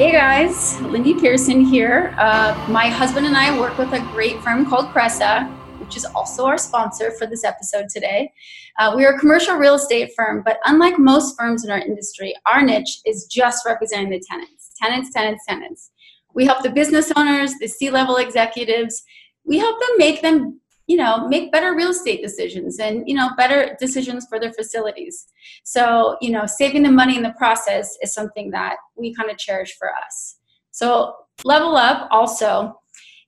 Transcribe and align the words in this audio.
Hey 0.00 0.12
guys, 0.12 0.80
Lindy 0.80 1.12
Pearson 1.12 1.60
here. 1.60 2.14
Uh, 2.16 2.54
my 2.70 2.88
husband 2.88 3.26
and 3.26 3.36
I 3.36 3.60
work 3.60 3.76
with 3.76 3.92
a 3.92 4.00
great 4.12 4.40
firm 4.42 4.64
called 4.64 4.86
Cresa, 4.94 5.46
which 5.78 5.94
is 5.94 6.06
also 6.06 6.46
our 6.46 6.56
sponsor 6.56 7.10
for 7.18 7.26
this 7.26 7.44
episode 7.44 7.90
today. 7.90 8.32
Uh, 8.78 8.94
we 8.96 9.04
are 9.04 9.12
a 9.12 9.18
commercial 9.18 9.56
real 9.56 9.74
estate 9.74 10.12
firm, 10.16 10.40
but 10.42 10.58
unlike 10.64 10.98
most 10.98 11.36
firms 11.38 11.66
in 11.66 11.70
our 11.70 11.80
industry, 11.80 12.34
our 12.46 12.62
niche 12.62 13.00
is 13.04 13.26
just 13.26 13.66
representing 13.66 14.08
the 14.08 14.24
tenants. 14.26 14.72
Tenants, 14.80 15.12
tenants, 15.12 15.44
tenants. 15.46 15.90
We 16.32 16.46
help 16.46 16.62
the 16.62 16.70
business 16.70 17.12
owners, 17.14 17.52
the 17.60 17.68
C 17.68 17.90
level 17.90 18.16
executives, 18.16 19.02
we 19.44 19.58
help 19.58 19.78
them 19.80 19.90
make 19.98 20.22
them 20.22 20.60
you 20.90 20.96
know 20.96 21.28
make 21.28 21.52
better 21.52 21.72
real 21.72 21.90
estate 21.90 22.20
decisions 22.20 22.80
and 22.80 23.04
you 23.06 23.14
know 23.14 23.30
better 23.36 23.76
decisions 23.78 24.26
for 24.28 24.40
their 24.40 24.52
facilities. 24.52 25.28
So 25.62 26.16
you 26.20 26.32
know 26.32 26.46
saving 26.46 26.82
the 26.82 26.90
money 26.90 27.16
in 27.16 27.22
the 27.22 27.34
process 27.38 27.96
is 28.02 28.12
something 28.12 28.50
that 28.50 28.74
we 28.96 29.14
kind 29.14 29.30
of 29.30 29.38
cherish 29.38 29.76
for 29.78 29.90
us. 29.94 30.38
So 30.72 31.14
level 31.44 31.76
up 31.76 32.08
also 32.10 32.74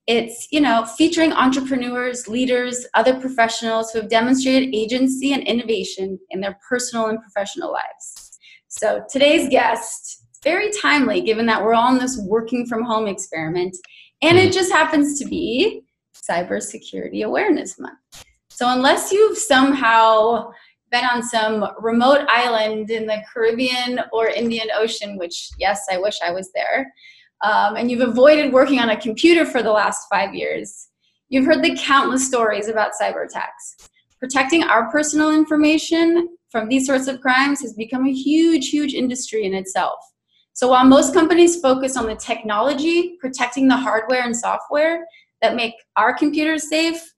it's 0.08 0.48
you 0.50 0.60
know 0.60 0.84
featuring 0.98 1.32
entrepreneurs 1.32 2.26
leaders 2.26 2.84
other 2.94 3.14
professionals 3.14 3.92
who 3.92 4.00
have 4.00 4.10
demonstrated 4.10 4.74
agency 4.74 5.32
and 5.32 5.44
innovation 5.44 6.18
in 6.30 6.40
their 6.40 6.58
personal 6.68 7.06
and 7.06 7.22
professional 7.22 7.70
lives. 7.70 8.38
So 8.66 9.04
today's 9.08 9.48
guest 9.48 10.24
very 10.42 10.72
timely 10.72 11.20
given 11.20 11.46
that 11.46 11.62
we're 11.62 11.74
all 11.74 11.92
in 11.92 12.00
this 12.00 12.20
working 12.26 12.66
from 12.66 12.82
home 12.82 13.06
experiment 13.06 13.76
and 14.20 14.36
it 14.36 14.50
mm. 14.50 14.52
just 14.52 14.72
happens 14.72 15.16
to 15.20 15.24
be 15.26 15.84
Cybersecurity 16.28 17.24
Awareness 17.24 17.78
Month. 17.78 17.98
So, 18.48 18.68
unless 18.68 19.12
you've 19.12 19.38
somehow 19.38 20.50
been 20.90 21.04
on 21.04 21.22
some 21.22 21.66
remote 21.80 22.26
island 22.28 22.90
in 22.90 23.06
the 23.06 23.22
Caribbean 23.32 24.00
or 24.12 24.28
Indian 24.28 24.68
Ocean, 24.76 25.16
which, 25.18 25.50
yes, 25.58 25.86
I 25.90 25.98
wish 25.98 26.18
I 26.22 26.30
was 26.30 26.52
there, 26.52 26.92
um, 27.42 27.76
and 27.76 27.90
you've 27.90 28.06
avoided 28.06 28.52
working 28.52 28.78
on 28.78 28.90
a 28.90 29.00
computer 29.00 29.44
for 29.44 29.62
the 29.62 29.72
last 29.72 30.06
five 30.10 30.34
years, 30.34 30.88
you've 31.28 31.46
heard 31.46 31.62
the 31.62 31.76
countless 31.76 32.26
stories 32.26 32.68
about 32.68 32.92
cyber 33.00 33.26
attacks. 33.26 33.88
Protecting 34.20 34.62
our 34.62 34.90
personal 34.90 35.34
information 35.34 36.36
from 36.50 36.68
these 36.68 36.86
sorts 36.86 37.08
of 37.08 37.20
crimes 37.20 37.62
has 37.62 37.72
become 37.72 38.06
a 38.06 38.12
huge, 38.12 38.68
huge 38.68 38.92
industry 38.92 39.44
in 39.44 39.54
itself. 39.54 39.98
So 40.52 40.68
while 40.68 40.84
most 40.84 41.14
companies 41.14 41.60
focus 41.60 41.96
on 41.96 42.06
the 42.06 42.14
technology, 42.14 43.16
protecting 43.18 43.66
the 43.66 43.76
hardware 43.76 44.22
and 44.22 44.36
software, 44.36 45.06
that 45.42 45.56
make 45.56 45.74
our 45.96 46.14
computers 46.14 46.68
safe, 46.68 47.12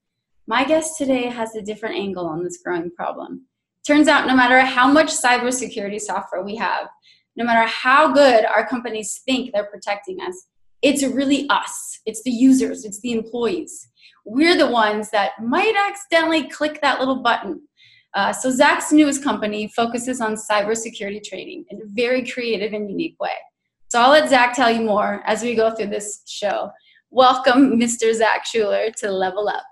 my 0.46 0.64
guest 0.64 0.98
today 0.98 1.24
has 1.26 1.54
a 1.54 1.62
different 1.62 1.94
angle 1.94 2.26
on 2.26 2.42
this 2.42 2.58
growing 2.62 2.90
problem. 2.90 3.46
Turns 3.86 4.08
out, 4.08 4.26
no 4.26 4.34
matter 4.34 4.60
how 4.60 4.90
much 4.90 5.08
cybersecurity 5.08 6.00
software 6.00 6.42
we 6.42 6.56
have, 6.56 6.88
no 7.36 7.44
matter 7.44 7.68
how 7.68 8.12
good 8.12 8.44
our 8.46 8.66
companies 8.66 9.20
think 9.26 9.52
they're 9.52 9.66
protecting 9.66 10.20
us, 10.20 10.46
it's 10.82 11.02
really 11.02 11.46
us. 11.50 12.00
It's 12.06 12.22
the 12.22 12.30
users, 12.30 12.84
it's 12.84 13.00
the 13.00 13.12
employees. 13.12 13.88
We're 14.24 14.56
the 14.56 14.70
ones 14.70 15.10
that 15.10 15.32
might 15.42 15.74
accidentally 15.88 16.48
click 16.48 16.80
that 16.80 16.98
little 16.98 17.22
button. 17.22 17.62
Uh, 18.14 18.32
so, 18.32 18.50
Zack's 18.50 18.92
newest 18.92 19.24
company 19.24 19.68
focuses 19.68 20.20
on 20.20 20.36
cybersecurity 20.36 21.22
training 21.22 21.64
in 21.70 21.78
a 21.78 21.86
very 21.86 22.24
creative 22.26 22.72
and 22.72 22.88
unique 22.88 23.16
way. 23.20 23.32
So, 23.88 24.00
I'll 24.00 24.10
let 24.10 24.30
Zack 24.30 24.54
tell 24.54 24.70
you 24.70 24.82
more 24.82 25.22
as 25.26 25.42
we 25.42 25.54
go 25.54 25.74
through 25.74 25.88
this 25.88 26.22
show 26.26 26.70
welcome 27.14 27.78
Mr. 27.78 28.12
Zack 28.12 28.44
Schuler 28.44 28.90
to 28.90 29.08
Level 29.08 29.48
Up. 29.48 29.62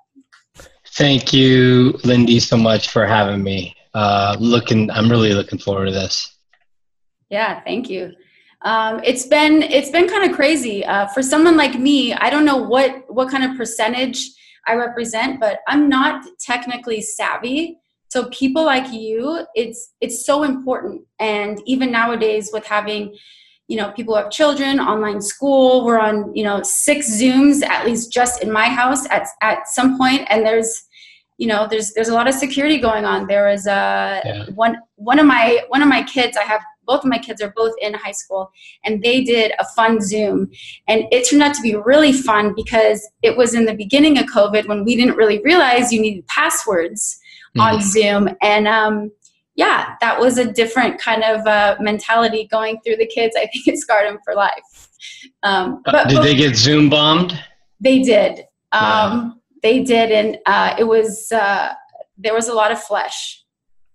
Thank 0.94 1.32
you, 1.32 1.98
Lindy, 2.04 2.38
so 2.38 2.56
much 2.56 2.90
for 2.90 3.04
having 3.04 3.42
me. 3.42 3.74
Uh, 3.94 4.36
looking, 4.38 4.88
I'm 4.92 5.10
really 5.10 5.34
looking 5.34 5.58
forward 5.58 5.86
to 5.86 5.92
this. 5.92 6.36
Yeah, 7.30 7.60
thank 7.64 7.90
you. 7.90 8.12
Um, 8.64 9.00
it's 9.02 9.26
been 9.26 9.62
it's 9.64 9.90
been 9.90 10.08
kind 10.08 10.30
of 10.30 10.36
crazy 10.36 10.84
uh, 10.84 11.08
for 11.08 11.20
someone 11.20 11.56
like 11.56 11.76
me. 11.76 12.14
I 12.14 12.30
don't 12.30 12.44
know 12.44 12.58
what 12.58 13.02
what 13.08 13.28
kind 13.28 13.42
of 13.42 13.56
percentage 13.56 14.30
I 14.68 14.74
represent, 14.74 15.40
but 15.40 15.58
I'm 15.66 15.88
not 15.88 16.24
technically 16.38 17.00
savvy. 17.00 17.78
So 18.10 18.28
people 18.28 18.64
like 18.64 18.92
you, 18.92 19.44
it's 19.56 19.94
it's 20.00 20.24
so 20.24 20.44
important. 20.44 21.02
And 21.18 21.60
even 21.66 21.90
nowadays, 21.90 22.50
with 22.52 22.64
having 22.64 23.16
you 23.72 23.78
know 23.78 23.90
people 23.92 24.14
have 24.14 24.30
children 24.30 24.78
online 24.78 25.22
school 25.22 25.82
we're 25.82 25.98
on 25.98 26.30
you 26.36 26.44
know 26.44 26.62
six 26.62 27.10
zooms 27.18 27.64
at 27.64 27.86
least 27.86 28.12
just 28.12 28.42
in 28.42 28.52
my 28.52 28.66
house 28.66 29.08
at, 29.08 29.26
at 29.40 29.66
some 29.66 29.96
point 29.96 30.26
and 30.28 30.44
there's 30.44 30.82
you 31.38 31.46
know 31.46 31.66
there's 31.70 31.94
there's 31.94 32.10
a 32.10 32.14
lot 32.14 32.28
of 32.28 32.34
security 32.34 32.76
going 32.76 33.06
on 33.06 33.26
there 33.26 33.48
is 33.48 33.66
a 33.66 34.20
yeah. 34.26 34.44
one 34.54 34.76
one 34.96 35.18
of 35.18 35.24
my 35.24 35.64
one 35.68 35.80
of 35.80 35.88
my 35.88 36.02
kids 36.02 36.36
i 36.36 36.42
have 36.42 36.60
both 36.84 37.02
of 37.02 37.06
my 37.06 37.16
kids 37.16 37.40
are 37.40 37.54
both 37.56 37.72
in 37.80 37.94
high 37.94 38.12
school 38.12 38.52
and 38.84 39.02
they 39.02 39.24
did 39.24 39.52
a 39.58 39.64
fun 39.74 40.02
zoom 40.02 40.50
and 40.86 41.04
it 41.10 41.26
turned 41.26 41.42
out 41.42 41.54
to 41.54 41.62
be 41.62 41.74
really 41.74 42.12
fun 42.12 42.52
because 42.54 43.08
it 43.22 43.38
was 43.38 43.54
in 43.54 43.64
the 43.64 43.74
beginning 43.74 44.18
of 44.18 44.26
covid 44.26 44.68
when 44.68 44.84
we 44.84 44.94
didn't 44.96 45.16
really 45.16 45.40
realize 45.42 45.90
you 45.90 46.00
needed 46.02 46.26
passwords 46.26 47.18
mm-hmm. 47.56 47.60
on 47.62 47.80
zoom 47.80 48.28
and 48.42 48.68
um, 48.68 49.10
yeah, 49.54 49.94
that 50.00 50.18
was 50.18 50.38
a 50.38 50.50
different 50.50 51.00
kind 51.00 51.22
of 51.22 51.46
uh, 51.46 51.76
mentality 51.80 52.48
going 52.50 52.80
through 52.84 52.96
the 52.96 53.06
kids. 53.06 53.34
I 53.36 53.46
think 53.46 53.66
it 53.66 53.78
scarred 53.78 54.08
them 54.08 54.18
for 54.24 54.34
life. 54.34 54.88
Um, 55.42 55.82
uh, 55.86 55.92
but, 55.92 56.08
did 56.08 56.22
they 56.22 56.34
get 56.34 56.56
Zoom 56.56 56.88
bombed? 56.88 57.38
They 57.80 58.02
did. 58.02 58.40
Um, 58.72 58.80
wow. 58.80 59.34
They 59.62 59.82
did, 59.82 60.10
and 60.10 60.38
uh, 60.46 60.74
it 60.78 60.84
was 60.84 61.30
uh, 61.30 61.74
there 62.18 62.34
was 62.34 62.48
a 62.48 62.54
lot 62.54 62.72
of 62.72 62.82
flesh. 62.82 63.44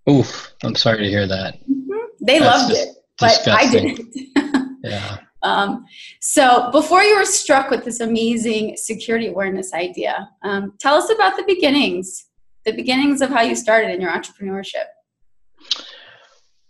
Oof! 0.08 0.54
I'm 0.62 0.74
sorry 0.74 0.98
to 0.98 1.08
hear 1.08 1.26
that. 1.26 1.60
Mm-hmm. 1.68 1.96
They 2.20 2.38
That's 2.38 2.62
loved 2.62 2.74
it, 2.74 2.88
but 3.18 3.28
disgusting. 3.28 3.52
I 3.52 3.70
didn't. 3.70 4.78
yeah. 4.84 5.18
Um, 5.44 5.84
so 6.20 6.68
before 6.72 7.04
you 7.04 7.16
were 7.16 7.24
struck 7.24 7.70
with 7.70 7.84
this 7.84 8.00
amazing 8.00 8.76
security 8.76 9.28
awareness 9.28 9.72
idea, 9.72 10.28
um, 10.42 10.72
tell 10.80 10.96
us 10.96 11.10
about 11.10 11.36
the 11.36 11.44
beginnings, 11.44 12.26
the 12.64 12.72
beginnings 12.72 13.20
of 13.20 13.30
how 13.30 13.42
you 13.42 13.54
started 13.54 13.92
in 13.92 14.00
your 14.00 14.10
entrepreneurship. 14.10 14.86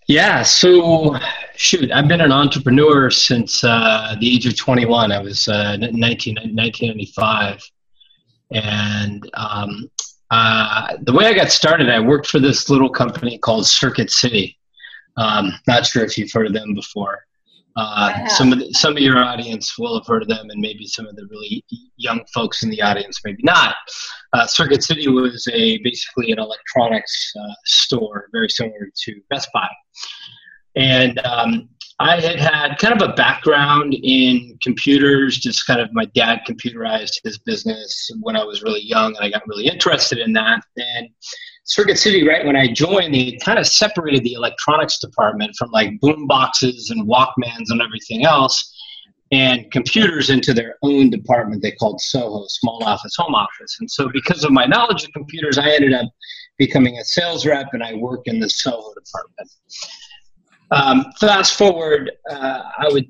Yeah, 0.08 0.42
so 0.42 1.18
shoot, 1.54 1.92
I've 1.92 2.08
been 2.08 2.22
an 2.22 2.32
entrepreneur 2.32 3.10
since 3.10 3.62
uh, 3.62 4.16
the 4.18 4.34
age 4.34 4.46
of 4.46 4.56
21. 4.56 5.12
I 5.12 5.18
was 5.18 5.46
uh, 5.48 5.76
19, 5.76 5.92
1995. 6.34 7.62
And 8.50 9.30
um, 9.34 9.90
uh, 10.30 10.96
the 11.02 11.12
way 11.12 11.26
I 11.26 11.34
got 11.34 11.50
started, 11.50 11.90
I 11.90 12.00
worked 12.00 12.26
for 12.26 12.38
this 12.38 12.70
little 12.70 12.88
company 12.88 13.36
called 13.36 13.66
Circuit 13.66 14.10
City. 14.10 14.58
Um, 15.18 15.52
not 15.66 15.84
sure 15.84 16.04
if 16.04 16.16
you've 16.16 16.32
heard 16.32 16.46
of 16.46 16.54
them 16.54 16.72
before. 16.72 17.26
Uh, 17.76 18.26
some 18.28 18.52
of 18.52 18.58
the, 18.58 18.72
some 18.72 18.96
of 18.96 19.02
your 19.02 19.18
audience 19.18 19.78
will 19.78 19.98
have 19.98 20.06
heard 20.06 20.22
of 20.22 20.28
them, 20.28 20.50
and 20.50 20.60
maybe 20.60 20.86
some 20.86 21.06
of 21.06 21.14
the 21.16 21.26
really 21.30 21.64
young 21.96 22.24
folks 22.34 22.62
in 22.62 22.70
the 22.70 22.82
audience 22.82 23.20
maybe 23.24 23.42
not. 23.42 23.76
Uh, 24.32 24.46
Circuit 24.46 24.82
City 24.82 25.08
was 25.08 25.46
a 25.52 25.78
basically 25.78 26.32
an 26.32 26.38
electronics 26.38 27.32
uh, 27.38 27.54
store, 27.64 28.28
very 28.32 28.48
similar 28.48 28.90
to 29.04 29.20
Best 29.30 29.48
Buy, 29.54 29.68
and 30.76 31.18
um, 31.20 31.68
I 32.00 32.20
had 32.20 32.38
had 32.38 32.78
kind 32.78 33.00
of 33.00 33.08
a 33.08 33.12
background 33.14 33.94
in 33.94 34.56
computers. 34.62 35.38
Just 35.38 35.66
kind 35.66 35.80
of 35.80 35.92
my 35.92 36.04
dad 36.06 36.40
computerized 36.48 37.18
his 37.24 37.38
business 37.38 38.10
when 38.20 38.36
I 38.36 38.44
was 38.44 38.62
really 38.62 38.82
young, 38.82 39.16
and 39.16 39.24
I 39.24 39.30
got 39.30 39.46
really 39.48 39.66
interested 39.66 40.18
in 40.18 40.32
that. 40.34 40.62
And 40.76 41.08
Circuit 41.68 41.98
City, 41.98 42.26
right 42.26 42.46
when 42.46 42.56
I 42.56 42.72
joined, 42.72 43.14
they 43.14 43.38
kind 43.44 43.58
of 43.58 43.66
separated 43.66 44.24
the 44.24 44.32
electronics 44.32 44.98
department 44.98 45.54
from 45.56 45.70
like 45.70 46.00
boom 46.00 46.26
boxes 46.26 46.88
and 46.88 47.06
Walkmans 47.06 47.68
and 47.68 47.82
everything 47.82 48.24
else, 48.24 48.74
and 49.32 49.70
computers 49.70 50.30
into 50.30 50.54
their 50.54 50.76
own 50.82 51.10
department 51.10 51.60
they 51.60 51.72
called 51.72 52.00
SOHO, 52.00 52.46
Small 52.48 52.82
Office 52.84 53.14
Home 53.16 53.34
Office. 53.34 53.76
And 53.80 53.90
so, 53.90 54.08
because 54.08 54.44
of 54.44 54.50
my 54.50 54.64
knowledge 54.64 55.04
of 55.04 55.12
computers, 55.12 55.58
I 55.58 55.68
ended 55.70 55.92
up 55.92 56.08
becoming 56.56 56.96
a 56.96 57.04
sales 57.04 57.44
rep, 57.44 57.68
and 57.74 57.84
I 57.84 57.92
work 57.94 58.22
in 58.24 58.40
the 58.40 58.48
SOHO 58.48 58.94
department. 58.94 59.50
Um, 60.70 61.12
fast 61.20 61.56
forward, 61.58 62.10
uh, 62.30 62.62
I 62.78 62.88
would 62.90 63.06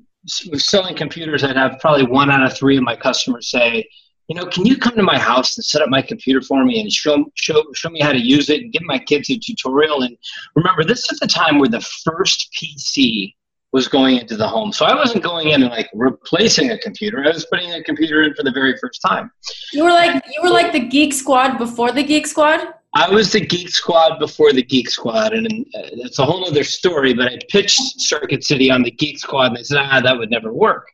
was 0.51 0.67
selling 0.67 0.97
computers. 0.97 1.45
I'd 1.45 1.55
have 1.55 1.79
probably 1.79 2.05
one 2.05 2.29
out 2.29 2.43
of 2.43 2.57
three 2.57 2.75
of 2.75 2.83
my 2.83 2.97
customers 2.97 3.49
say, 3.49 3.87
you 4.29 4.35
know, 4.35 4.45
can 4.45 4.63
you 4.63 4.77
come 4.77 4.95
to 4.95 5.01
my 5.01 5.17
house 5.17 5.57
and 5.57 5.65
set 5.65 5.81
up 5.81 5.89
my 5.89 6.03
computer 6.03 6.39
for 6.39 6.63
me 6.63 6.79
and 6.79 6.91
show 6.91 7.25
show 7.33 7.63
show 7.73 7.89
me 7.89 7.99
how 7.99 8.13
to 8.13 8.19
use 8.19 8.49
it 8.49 8.61
and 8.61 8.71
give 8.71 8.83
my 8.83 8.99
kids 8.99 9.29
a 9.31 9.39
tutorial? 9.39 10.03
And 10.03 10.15
remember, 10.55 10.83
this 10.83 11.11
is 11.11 11.19
the 11.19 11.27
time 11.27 11.57
where 11.57 11.67
the 11.67 11.81
first 11.81 12.55
PC 12.55 13.33
was 13.71 13.87
going 13.87 14.17
into 14.17 14.37
the 14.37 14.47
home. 14.47 14.71
So 14.71 14.85
I 14.85 14.93
wasn't 14.93 15.23
going 15.23 15.49
in 15.49 15.63
and 15.63 15.71
like 15.71 15.89
replacing 15.93 16.69
a 16.69 16.77
computer. 16.77 17.23
I 17.25 17.29
was 17.29 17.45
putting 17.45 17.71
a 17.73 17.83
computer 17.83 18.23
in 18.23 18.35
for 18.35 18.43
the 18.43 18.51
very 18.51 18.77
first 18.77 19.01
time. 19.01 19.31
You 19.73 19.83
were 19.83 19.91
like 19.91 20.23
you 20.31 20.43
were 20.43 20.51
like 20.51 20.73
the 20.73 20.79
Geek 20.79 21.11
Squad 21.13 21.57
before 21.57 21.91
the 21.91 22.03
Geek 22.03 22.27
Squad. 22.27 22.61
I 22.93 23.09
was 23.09 23.31
the 23.31 23.41
Geek 23.41 23.69
Squad 23.69 24.19
before 24.19 24.53
the 24.53 24.63
Geek 24.63 24.89
Squad, 24.89 25.33
and, 25.33 25.45
and 25.51 25.65
uh, 25.75 26.05
it's 26.05 26.19
a 26.19 26.25
whole 26.25 26.45
other 26.45 26.63
story. 26.63 27.13
But 27.13 27.31
I 27.31 27.39
pitched 27.49 27.99
Circuit 27.99 28.43
City 28.43 28.69
on 28.69 28.83
the 28.83 28.91
Geek 28.91 29.17
Squad, 29.17 29.47
and 29.47 29.57
they 29.57 29.63
said, 29.63 29.79
"Ah, 29.79 30.01
that 30.01 30.17
would 30.17 30.29
never 30.29 30.53
work." 30.53 30.87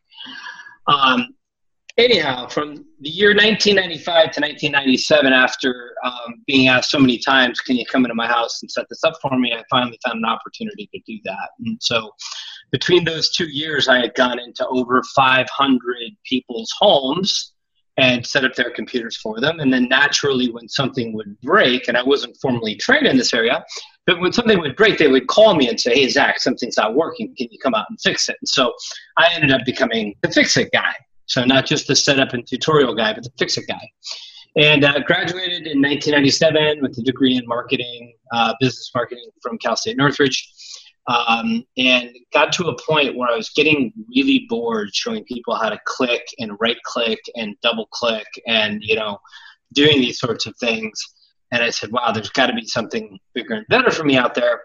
Um, 0.86 1.34
anyhow, 1.98 2.46
from 2.48 2.84
the 3.00 3.08
year 3.08 3.30
1995 3.30 4.04
to 4.32 4.40
1997, 4.40 5.32
after 5.32 5.94
um, 6.04 6.42
being 6.46 6.68
asked 6.68 6.90
so 6.90 6.98
many 6.98 7.18
times, 7.18 7.60
"Can 7.60 7.76
you 7.76 7.86
come 7.86 8.04
into 8.04 8.14
my 8.14 8.26
house 8.26 8.62
and 8.62 8.70
set 8.70 8.86
this 8.88 9.04
up 9.04 9.14
for 9.20 9.38
me?" 9.38 9.52
I 9.52 9.62
finally 9.70 9.98
found 10.06 10.18
an 10.18 10.24
opportunity 10.24 10.88
to 10.92 11.00
do 11.06 11.18
that. 11.24 11.50
And 11.64 11.78
so, 11.80 12.10
between 12.70 13.04
those 13.04 13.30
two 13.30 13.48
years, 13.48 13.88
I 13.88 13.98
had 13.98 14.14
gone 14.14 14.38
into 14.38 14.66
over 14.68 15.02
500 15.14 15.96
people's 16.24 16.72
homes 16.78 17.52
and 17.98 18.26
set 18.26 18.44
up 18.44 18.54
their 18.54 18.70
computers 18.70 19.16
for 19.16 19.40
them. 19.40 19.58
And 19.60 19.72
then 19.72 19.88
naturally, 19.88 20.50
when 20.50 20.68
something 20.68 21.14
would 21.14 21.40
break, 21.40 21.88
and 21.88 21.96
I 21.96 22.02
wasn't 22.02 22.36
formally 22.42 22.74
trained 22.76 23.06
in 23.06 23.16
this 23.16 23.32
area, 23.32 23.64
but 24.06 24.20
when 24.20 24.32
something 24.32 24.60
would 24.60 24.76
break, 24.76 24.98
they 24.98 25.08
would 25.08 25.26
call 25.28 25.54
me 25.54 25.68
and 25.68 25.80
say, 25.80 25.94
"Hey, 25.94 26.08
Zack, 26.08 26.40
something's 26.40 26.76
not 26.76 26.94
working. 26.94 27.34
Can 27.36 27.48
you 27.50 27.58
come 27.58 27.74
out 27.74 27.86
and 27.88 27.98
fix 28.00 28.28
it?" 28.28 28.36
And 28.40 28.48
so 28.48 28.74
I 29.16 29.32
ended 29.32 29.50
up 29.50 29.62
becoming 29.64 30.14
the 30.22 30.30
fix-it 30.30 30.70
guy. 30.72 30.94
So 31.26 31.44
not 31.44 31.66
just 31.66 31.86
the 31.86 31.96
setup 31.96 32.32
and 32.32 32.46
tutorial 32.46 32.94
guy, 32.94 33.12
but 33.12 33.24
the 33.24 33.32
fix-it 33.38 33.66
guy. 33.66 33.90
And 34.56 34.84
uh, 34.84 35.00
graduated 35.00 35.66
in 35.66 35.82
1997 35.82 36.80
with 36.80 36.96
a 36.96 37.02
degree 37.02 37.36
in 37.36 37.46
marketing, 37.46 38.14
uh, 38.32 38.54
business 38.58 38.90
marketing 38.94 39.28
from 39.42 39.58
Cal 39.58 39.76
State 39.76 39.96
Northridge. 39.96 40.50
Um, 41.08 41.64
and 41.76 42.10
got 42.32 42.52
to 42.54 42.66
a 42.66 42.76
point 42.82 43.16
where 43.16 43.30
I 43.30 43.36
was 43.36 43.50
getting 43.50 43.92
really 44.08 44.46
bored 44.48 44.92
showing 44.92 45.22
people 45.24 45.54
how 45.54 45.68
to 45.68 45.78
click 45.84 46.26
and 46.40 46.52
right 46.58 46.78
click 46.84 47.20
and 47.36 47.54
double 47.62 47.86
click 47.92 48.26
and, 48.48 48.82
you 48.82 48.96
know, 48.96 49.20
doing 49.72 50.00
these 50.00 50.18
sorts 50.18 50.46
of 50.46 50.56
things. 50.56 51.00
And 51.52 51.62
I 51.62 51.70
said, 51.70 51.92
wow, 51.92 52.10
there's 52.10 52.30
got 52.30 52.46
to 52.46 52.54
be 52.54 52.66
something 52.66 53.20
bigger 53.34 53.54
and 53.54 53.66
better 53.68 53.90
for 53.90 54.02
me 54.02 54.16
out 54.16 54.34
there. 54.34 54.62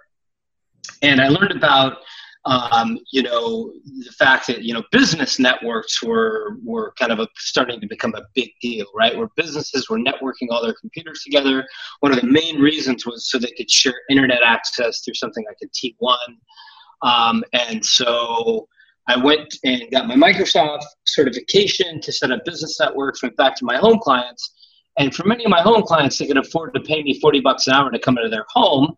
And 1.03 1.21
I 1.21 1.27
learned 1.27 1.51
about 1.51 1.97
um, 2.45 2.97
you 3.11 3.21
know, 3.21 3.71
the 3.85 4.11
fact 4.17 4.47
that 4.47 4.63
you 4.63 4.73
know 4.73 4.83
business 4.91 5.38
networks 5.38 6.01
were 6.01 6.57
were 6.63 6.93
kind 6.97 7.11
of 7.11 7.19
a, 7.19 7.27
starting 7.38 7.79
to 7.79 7.88
become 7.88 8.15
a 8.15 8.23
big 8.33 8.49
deal, 8.61 8.85
right? 8.95 9.15
Where 9.15 9.29
businesses 9.35 9.89
were 9.89 9.99
networking 9.99 10.47
all 10.49 10.63
their 10.63 10.73
computers 10.73 11.21
together. 11.23 11.65
One 11.99 12.11
of 12.11 12.19
the 12.19 12.27
main 12.27 12.59
reasons 12.59 13.05
was 13.05 13.29
so 13.29 13.38
they 13.38 13.51
could 13.57 13.69
share 13.69 13.93
internet 14.09 14.41
access 14.43 15.01
through 15.01 15.13
something 15.15 15.45
like 15.45 15.57
a 15.63 15.67
T1, 15.67 16.17
um, 17.07 17.43
and 17.53 17.83
so. 17.85 18.67
I 19.07 19.17
went 19.17 19.55
and 19.65 19.81
got 19.91 20.07
my 20.07 20.15
Microsoft 20.15 20.83
certification 21.07 21.99
to 22.01 22.11
set 22.13 22.31
up 22.31 22.45
business 22.45 22.79
networks, 22.79 23.23
went 23.23 23.35
back 23.35 23.55
to 23.55 23.65
my 23.65 23.75
home 23.75 23.97
clients. 23.97 24.53
And 24.99 25.13
for 25.13 25.25
many 25.25 25.44
of 25.44 25.49
my 25.49 25.59
home 25.59 25.81
clients, 25.81 26.19
they 26.19 26.27
could 26.27 26.37
afford 26.37 26.75
to 26.75 26.81
pay 26.81 27.01
me 27.01 27.19
40 27.19 27.41
bucks 27.41 27.65
an 27.65 27.73
hour 27.73 27.89
to 27.89 27.97
come 27.97 28.19
into 28.19 28.29
their 28.29 28.45
home 28.49 28.95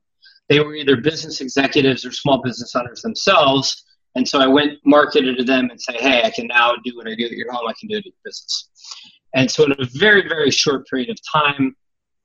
they 0.49 0.59
were 0.59 0.75
either 0.75 0.97
business 0.97 1.41
executives 1.41 2.05
or 2.05 2.11
small 2.11 2.41
business 2.41 2.75
owners 2.75 3.01
themselves. 3.01 3.85
And 4.15 4.27
so 4.27 4.39
I 4.39 4.47
went 4.47 4.73
marketed 4.85 5.37
to 5.37 5.43
them 5.43 5.69
and 5.69 5.81
say, 5.81 5.95
hey, 5.99 6.21
I 6.23 6.29
can 6.29 6.47
now 6.47 6.73
do 6.83 6.95
what 6.95 7.07
I 7.07 7.15
do 7.15 7.25
at 7.25 7.31
your 7.31 7.51
home. 7.51 7.67
I 7.67 7.73
can 7.79 7.89
do 7.89 7.95
it 7.95 7.99
at 7.99 8.05
your 8.05 8.13
business. 8.23 8.69
And 9.33 9.49
so 9.49 9.63
in 9.63 9.71
a 9.71 9.85
very, 9.95 10.27
very 10.27 10.51
short 10.51 10.87
period 10.87 11.09
of 11.09 11.17
time, 11.31 11.75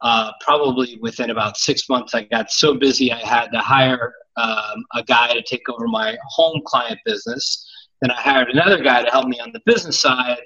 uh, 0.00 0.31
probably 0.41 0.99
within 1.00 1.31
about 1.31 1.56
six 1.56 1.88
months, 1.88 2.15
I 2.15 2.25
got 2.25 2.50
so 2.50 2.75
busy 2.75 3.12
I 3.12 3.25
had 3.25 3.49
to 3.49 3.59
hire 3.59 4.12
um, 4.37 4.85
a 4.94 5.03
guy 5.03 5.32
to 5.32 5.43
take 5.43 5.69
over 5.69 5.88
my 5.88 6.17
home 6.29 6.61
client 6.64 7.00
business. 7.05 7.67
Then 8.00 8.11
I 8.11 8.21
hired 8.21 8.50
another 8.50 8.82
guy 8.82 9.03
to 9.03 9.11
help 9.11 9.26
me 9.26 9.41
on 9.41 9.50
the 9.53 9.61
business 9.67 9.99
side. 9.99 10.38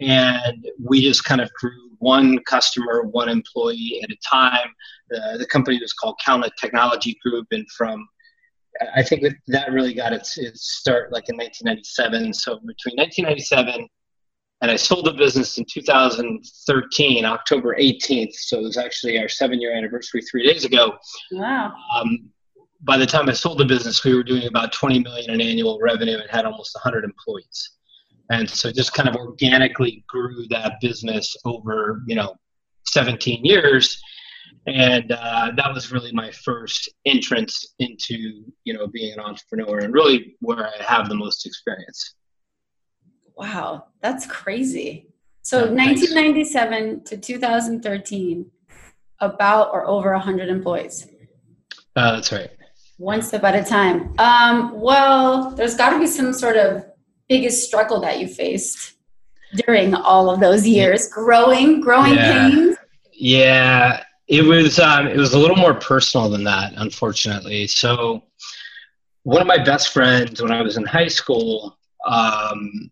And 0.00 0.66
we 0.82 1.00
just 1.00 1.24
kind 1.24 1.40
of 1.40 1.50
grew 1.54 1.90
one 1.98 2.38
customer, 2.44 3.02
one 3.04 3.28
employee 3.28 4.00
at 4.02 4.10
a 4.10 4.16
time. 4.28 4.68
The, 5.10 5.36
the 5.38 5.46
company 5.46 5.78
was 5.80 5.92
called 5.92 6.16
CalNet 6.26 6.50
Technology 6.60 7.16
Group, 7.22 7.46
and 7.50 7.66
from 7.76 8.06
I 8.94 9.02
think 9.02 9.22
that, 9.22 9.34
that 9.48 9.72
really 9.72 9.94
got 9.94 10.12
its, 10.12 10.36
its 10.36 10.72
start 10.76 11.12
like 11.12 11.28
in 11.28 11.36
1997. 11.36 12.34
So 12.34 12.56
between 12.56 12.96
1997 12.96 13.88
and 14.62 14.70
I 14.70 14.76
sold 14.76 15.06
the 15.06 15.12
business 15.12 15.58
in 15.58 15.64
2013, 15.64 17.24
October 17.24 17.76
18th. 17.78 18.32
So 18.32 18.58
it 18.58 18.62
was 18.62 18.76
actually 18.76 19.18
our 19.18 19.28
seven 19.28 19.60
year 19.60 19.74
anniversary 19.74 20.22
three 20.22 20.46
days 20.46 20.64
ago. 20.64 20.96
Wow. 21.32 21.74
Um, 21.94 22.30
by 22.82 22.96
the 22.96 23.06
time 23.06 23.28
I 23.28 23.32
sold 23.32 23.58
the 23.58 23.64
business, 23.64 24.04
we 24.04 24.14
were 24.14 24.22
doing 24.22 24.46
about 24.46 24.72
20 24.72 24.98
million 25.00 25.30
in 25.30 25.40
annual 25.40 25.78
revenue 25.80 26.18
and 26.18 26.30
had 26.30 26.44
almost 26.44 26.74
100 26.74 27.04
employees 27.04 27.70
and 28.30 28.48
so 28.48 28.72
just 28.72 28.92
kind 28.92 29.08
of 29.08 29.16
organically 29.16 30.04
grew 30.08 30.46
that 30.48 30.74
business 30.80 31.36
over 31.44 32.02
you 32.06 32.16
know 32.16 32.34
17 32.86 33.44
years. 33.44 34.00
And 34.68 35.12
uh, 35.12 35.52
that 35.56 35.72
was 35.72 35.92
really 35.92 36.12
my 36.12 36.30
first 36.30 36.88
entrance 37.04 37.74
into 37.78 38.44
you 38.64 38.74
know 38.74 38.86
being 38.86 39.12
an 39.12 39.20
entrepreneur 39.20 39.78
and 39.78 39.92
really 39.92 40.36
where 40.40 40.68
i 40.68 40.82
have 40.82 41.08
the 41.08 41.14
most 41.14 41.46
experience. 41.46 42.14
Wow 43.36 43.86
that's 44.00 44.26
crazy. 44.26 45.08
So 45.42 45.58
yeah, 45.58 45.72
1997 45.72 46.70
thanks. 46.70 47.10
to 47.10 47.16
2013 47.16 48.50
about 49.20 49.72
or 49.72 49.86
over 49.86 50.12
100 50.12 50.48
employees? 50.48 51.06
Uh, 51.94 52.12
that's 52.12 52.30
right. 52.32 52.50
One 52.98 53.22
step 53.22 53.44
at 53.44 53.54
a 53.54 53.68
time. 53.68 54.14
Um, 54.18 54.80
well 54.80 55.50
there's 55.50 55.76
got 55.76 55.90
to 55.90 55.98
be 55.98 56.06
some 56.06 56.32
sort 56.32 56.56
of 56.56 56.84
biggest 57.28 57.66
struggle 57.66 58.00
that 58.00 58.20
you 58.20 58.28
faced 58.28 58.94
during 59.66 59.94
all 59.94 60.30
of 60.30 60.40
those 60.40 60.66
years 60.66 61.08
growing 61.08 61.80
growing 61.80 62.14
yeah. 62.14 62.50
pains? 62.50 62.76
Yeah. 63.12 64.02
It 64.28 64.42
was 64.42 64.78
um, 64.78 65.06
it 65.06 65.16
was 65.16 65.34
a 65.34 65.38
little 65.38 65.56
more 65.56 65.74
personal 65.74 66.28
than 66.28 66.44
that 66.44 66.72
unfortunately. 66.76 67.66
So 67.66 68.24
one 69.26 69.40
of 69.40 69.48
my 69.48 69.58
best 69.58 69.92
friends 69.92 70.40
when 70.40 70.52
i 70.52 70.62
was 70.62 70.76
in 70.76 70.84
high 70.84 71.08
school 71.08 71.76
um, 72.06 72.90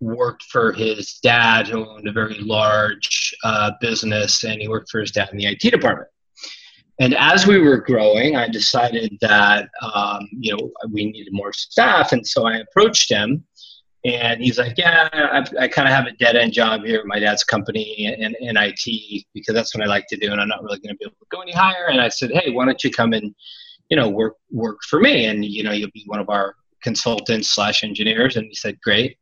worked 0.00 0.44
for 0.44 0.72
his 0.72 1.18
dad 1.22 1.68
who 1.68 1.86
owned 1.86 2.08
a 2.08 2.12
very 2.12 2.38
large 2.38 3.34
uh, 3.44 3.72
business 3.78 4.42
and 4.44 4.58
he 4.58 4.68
worked 4.68 4.88
for 4.88 5.00
his 5.00 5.10
dad 5.10 5.28
in 5.32 5.36
the 5.36 5.46
it 5.46 5.60
department. 5.60 6.08
And 6.98 7.14
as 7.14 7.46
we 7.46 7.58
were 7.58 7.76
growing 7.76 8.36
i 8.36 8.48
decided 8.48 9.18
that 9.20 9.68
um, 9.82 10.26
you 10.32 10.56
know 10.56 10.70
we 10.90 11.04
needed 11.04 11.32
more 11.32 11.52
staff 11.52 12.12
and 12.12 12.26
so 12.26 12.46
i 12.46 12.56
approached 12.56 13.10
him 13.10 13.44
and 14.06 14.40
he's 14.40 14.56
like, 14.56 14.78
yeah, 14.78 15.08
I, 15.12 15.44
I 15.58 15.68
kind 15.68 15.88
of 15.88 15.94
have 15.94 16.06
a 16.06 16.12
dead 16.12 16.36
end 16.36 16.52
job 16.52 16.84
here 16.84 17.00
at 17.00 17.06
my 17.06 17.18
dad's 17.18 17.42
company 17.42 18.06
in, 18.06 18.36
in 18.38 18.56
IT 18.56 19.24
because 19.34 19.52
that's 19.52 19.74
what 19.74 19.82
I 19.82 19.88
like 19.88 20.06
to 20.08 20.16
do, 20.16 20.30
and 20.30 20.40
I'm 20.40 20.46
not 20.46 20.62
really 20.62 20.78
going 20.78 20.94
to 20.94 20.96
be 20.96 21.06
able 21.06 21.16
to 21.16 21.26
go 21.30 21.40
any 21.40 21.50
higher. 21.50 21.86
And 21.88 22.00
I 22.00 22.08
said, 22.08 22.30
hey, 22.30 22.52
why 22.52 22.66
don't 22.66 22.82
you 22.84 22.92
come 22.92 23.12
and, 23.14 23.34
you 23.88 23.96
know, 23.96 24.08
work 24.08 24.36
work 24.52 24.78
for 24.88 25.00
me, 25.00 25.26
and 25.26 25.44
you 25.44 25.64
know, 25.64 25.72
you'll 25.72 25.90
be 25.92 26.04
one 26.06 26.20
of 26.20 26.28
our 26.30 26.54
consultants 26.82 27.48
slash 27.48 27.82
engineers. 27.82 28.36
And 28.36 28.46
he 28.46 28.54
said, 28.54 28.80
great. 28.80 29.18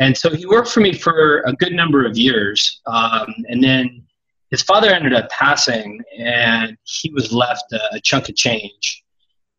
And 0.00 0.16
so 0.16 0.28
he 0.28 0.44
worked 0.44 0.68
for 0.68 0.80
me 0.80 0.92
for 0.92 1.40
a 1.46 1.54
good 1.54 1.72
number 1.72 2.04
of 2.04 2.18
years, 2.18 2.82
um, 2.86 3.34
and 3.48 3.64
then 3.64 4.02
his 4.50 4.60
father 4.60 4.90
ended 4.90 5.14
up 5.14 5.30
passing, 5.30 5.98
and 6.18 6.76
he 6.84 7.10
was 7.10 7.32
left 7.32 7.72
a, 7.72 7.80
a 7.94 8.00
chunk 8.00 8.28
of 8.28 8.36
change 8.36 9.02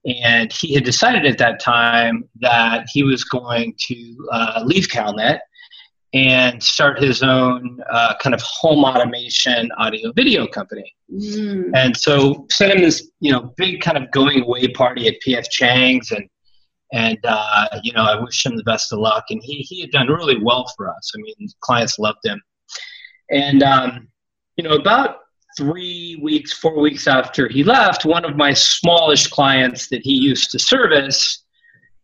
and 0.05 0.51
he 0.51 0.73
had 0.73 0.83
decided 0.83 1.25
at 1.25 1.37
that 1.37 1.59
time 1.59 2.27
that 2.39 2.87
he 2.91 3.03
was 3.03 3.23
going 3.23 3.75
to 3.77 4.29
uh, 4.31 4.63
leave 4.65 4.87
CalNet 4.87 5.39
and 6.13 6.61
start 6.61 7.01
his 7.01 7.23
own 7.23 7.79
uh, 7.89 8.15
kind 8.19 8.33
of 8.33 8.41
home 8.41 8.83
automation 8.83 9.71
audio 9.77 10.11
video 10.11 10.45
company. 10.45 10.93
Mm. 11.11 11.71
And 11.73 11.95
so 11.95 12.47
sent 12.49 12.73
him 12.73 12.81
this, 12.81 13.09
you 13.19 13.31
know, 13.31 13.53
big 13.57 13.81
kind 13.81 13.97
of 13.97 14.11
going 14.11 14.41
away 14.41 14.67
party 14.69 15.07
at 15.07 15.15
PF 15.25 15.49
Chang's 15.49 16.11
and 16.11 16.27
and 16.93 17.17
uh, 17.23 17.67
you 17.83 17.93
know, 17.93 18.03
I 18.03 18.19
wish 18.19 18.45
him 18.45 18.57
the 18.57 18.63
best 18.63 18.91
of 18.91 18.99
luck. 18.99 19.25
And 19.29 19.41
he 19.41 19.59
he 19.59 19.79
had 19.81 19.91
done 19.91 20.07
really 20.07 20.37
well 20.41 20.69
for 20.75 20.89
us. 20.89 21.11
I 21.15 21.21
mean, 21.21 21.47
clients 21.61 21.97
loved 21.97 22.19
him. 22.25 22.41
And 23.29 23.63
um, 23.63 24.09
you 24.57 24.63
know, 24.65 24.75
about 24.75 25.19
three 25.57 26.19
weeks, 26.21 26.53
four 26.53 26.79
weeks 26.79 27.07
after 27.07 27.47
he 27.47 27.63
left, 27.63 28.05
one 28.05 28.25
of 28.25 28.35
my 28.35 28.53
smallish 28.53 29.27
clients 29.27 29.87
that 29.89 30.01
he 30.03 30.13
used 30.13 30.51
to 30.51 30.59
service 30.59 31.43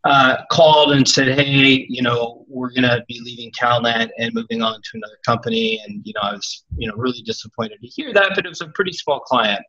uh, 0.04 0.36
called 0.50 0.92
and 0.92 1.06
said, 1.06 1.28
"Hey, 1.28 1.86
you 1.88 2.02
know, 2.02 2.44
we're 2.48 2.70
going 2.70 2.82
to 2.82 3.04
be 3.08 3.20
leaving 3.22 3.50
CalNet 3.52 4.10
and 4.18 4.32
moving 4.32 4.62
on 4.62 4.74
to 4.74 4.90
another 4.94 5.18
company." 5.26 5.80
And 5.86 6.02
you 6.04 6.12
know, 6.14 6.20
I 6.22 6.32
was 6.32 6.64
you 6.76 6.88
know 6.88 6.94
really 6.96 7.22
disappointed 7.22 7.80
to 7.80 7.86
hear 7.88 8.12
that, 8.14 8.32
but 8.34 8.46
it 8.46 8.48
was 8.48 8.60
a 8.60 8.68
pretty 8.68 8.92
small 8.92 9.20
client. 9.20 9.62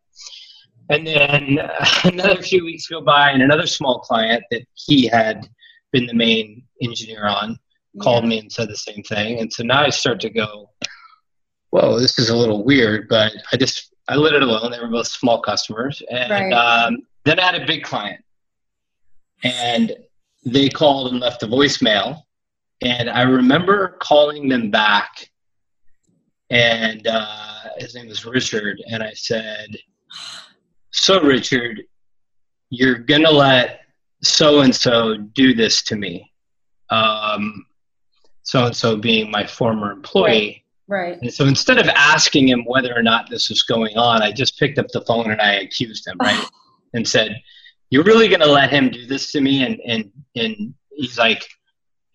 And 0.89 1.05
then 1.05 1.59
another 2.03 2.41
few 2.41 2.63
weeks 2.63 2.87
go 2.87 3.01
by, 3.01 3.31
and 3.31 3.41
another 3.41 3.67
small 3.67 3.99
client 3.99 4.43
that 4.51 4.63
he 4.75 5.07
had 5.07 5.49
been 5.91 6.05
the 6.05 6.13
main 6.13 6.63
engineer 6.81 7.27
on 7.27 7.57
called 8.01 8.25
me 8.25 8.39
and 8.39 8.51
said 8.51 8.69
the 8.69 8.77
same 8.77 9.03
thing. 9.03 9.39
And 9.39 9.51
so 9.51 9.63
now 9.63 9.81
I 9.81 9.89
start 9.89 10.19
to 10.21 10.29
go, 10.29 10.69
whoa, 11.71 11.99
this 11.99 12.17
is 12.19 12.29
a 12.29 12.35
little 12.35 12.63
weird, 12.63 13.07
but 13.07 13.33
I 13.51 13.57
just 13.57 13.93
I 14.07 14.15
let 14.15 14.33
it 14.33 14.41
alone. 14.41 14.71
They 14.71 14.79
were 14.79 14.87
both 14.87 15.07
small 15.07 15.41
customers, 15.41 16.01
and 16.09 16.31
right. 16.31 16.53
um, 16.53 16.99
then 17.25 17.39
I 17.39 17.45
had 17.45 17.61
a 17.61 17.65
big 17.65 17.83
client, 17.83 18.23
and 19.43 19.95
they 20.45 20.69
called 20.69 21.11
and 21.11 21.19
left 21.19 21.43
a 21.43 21.47
voicemail, 21.47 22.23
and 22.81 23.09
I 23.09 23.21
remember 23.21 23.97
calling 23.99 24.49
them 24.49 24.71
back, 24.71 25.29
and 26.49 27.05
uh, 27.05 27.69
his 27.77 27.93
name 27.93 28.07
was 28.07 28.25
Richard, 28.25 28.81
and 28.91 29.03
I 29.03 29.13
said, 29.13 29.77
"So 30.91 31.21
Richard, 31.21 31.83
you're 32.71 32.99
gonna 32.99 33.31
let 33.31 33.81
so 34.23 34.61
and 34.61 34.75
so 34.75 35.17
do 35.17 35.53
this 35.53 35.83
to 35.83 35.95
me." 35.95 36.31
Um, 36.89 37.65
so 38.41 38.65
and 38.65 38.75
so 38.75 38.97
being 38.97 39.29
my 39.29 39.45
former 39.45 39.91
employee. 39.91 40.25
Right. 40.25 40.63
And 41.21 41.33
so 41.33 41.45
instead 41.45 41.77
of 41.77 41.87
asking 41.89 42.49
him 42.49 42.65
whether 42.65 42.95
or 42.95 43.03
not 43.03 43.29
this 43.29 43.49
was 43.49 43.63
going 43.63 43.97
on, 43.97 44.21
I 44.21 44.31
just 44.31 44.57
picked 44.57 44.77
up 44.77 44.87
the 44.89 45.01
phone 45.01 45.31
and 45.31 45.41
I 45.41 45.53
accused 45.55 46.07
him, 46.07 46.17
right? 46.19 46.43
and 46.93 47.07
said, 47.07 47.41
You're 47.89 48.03
really 48.03 48.27
gonna 48.27 48.47
let 48.47 48.71
him 48.71 48.89
do 48.89 49.05
this 49.05 49.31
to 49.33 49.41
me? 49.41 49.63
And 49.63 49.79
and 49.85 50.11
and 50.35 50.73
he's 50.91 51.17
like 51.17 51.47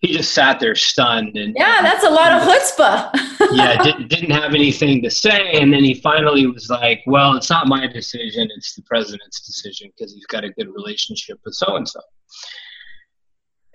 he 0.05 0.13
just 0.15 0.33
sat 0.33 0.59
there 0.59 0.75
stunned 0.75 1.35
and 1.35 1.55
yeah 1.57 1.81
that's 1.81 2.03
a 2.03 2.09
lot 2.09 2.31
of 2.31 2.47
chutzpah 2.47 3.09
yeah 3.53 3.81
didn't, 3.81 4.07
didn't 4.07 4.29
have 4.29 4.53
anything 4.53 5.01
to 5.01 5.09
say 5.09 5.53
and 5.53 5.73
then 5.73 5.83
he 5.83 5.95
finally 5.95 6.45
was 6.45 6.69
like 6.69 7.01
well 7.07 7.35
it's 7.35 7.49
not 7.49 7.67
my 7.67 7.87
decision 7.87 8.47
it's 8.55 8.75
the 8.75 8.81
president's 8.83 9.45
decision 9.45 9.91
because 9.95 10.13
he's 10.13 10.25
got 10.27 10.43
a 10.43 10.49
good 10.51 10.67
relationship 10.73 11.39
with 11.43 11.53
so 11.55 11.75
and 11.75 11.87
so 11.87 11.99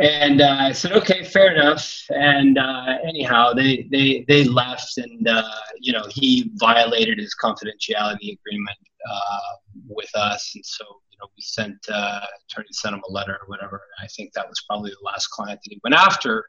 and 0.00 0.40
uh, 0.40 0.56
I 0.58 0.72
said, 0.72 0.92
okay, 0.92 1.22
fair 1.22 1.52
enough. 1.54 2.06
And 2.08 2.56
uh, 2.56 2.96
anyhow, 3.04 3.52
they, 3.52 3.86
they, 3.90 4.24
they 4.26 4.44
left, 4.44 4.96
and 4.96 5.28
uh, 5.28 5.42
you 5.78 5.92
know 5.92 6.04
he 6.10 6.50
violated 6.54 7.18
his 7.18 7.34
confidentiality 7.40 8.38
agreement 8.38 8.78
uh, 9.10 9.56
with 9.88 10.08
us, 10.14 10.52
and 10.54 10.64
so 10.64 10.84
you 11.10 11.18
know 11.20 11.26
we 11.36 11.42
sent 11.42 11.76
uh, 11.92 12.20
attorney 12.48 12.68
sent 12.72 12.94
him 12.94 13.02
a 13.06 13.12
letter 13.12 13.34
or 13.42 13.46
whatever. 13.48 13.82
I 14.02 14.06
think 14.06 14.32
that 14.32 14.48
was 14.48 14.62
probably 14.66 14.90
the 14.90 15.04
last 15.04 15.28
client 15.28 15.60
that 15.62 15.70
he 15.70 15.80
went 15.84 15.94
after. 15.94 16.46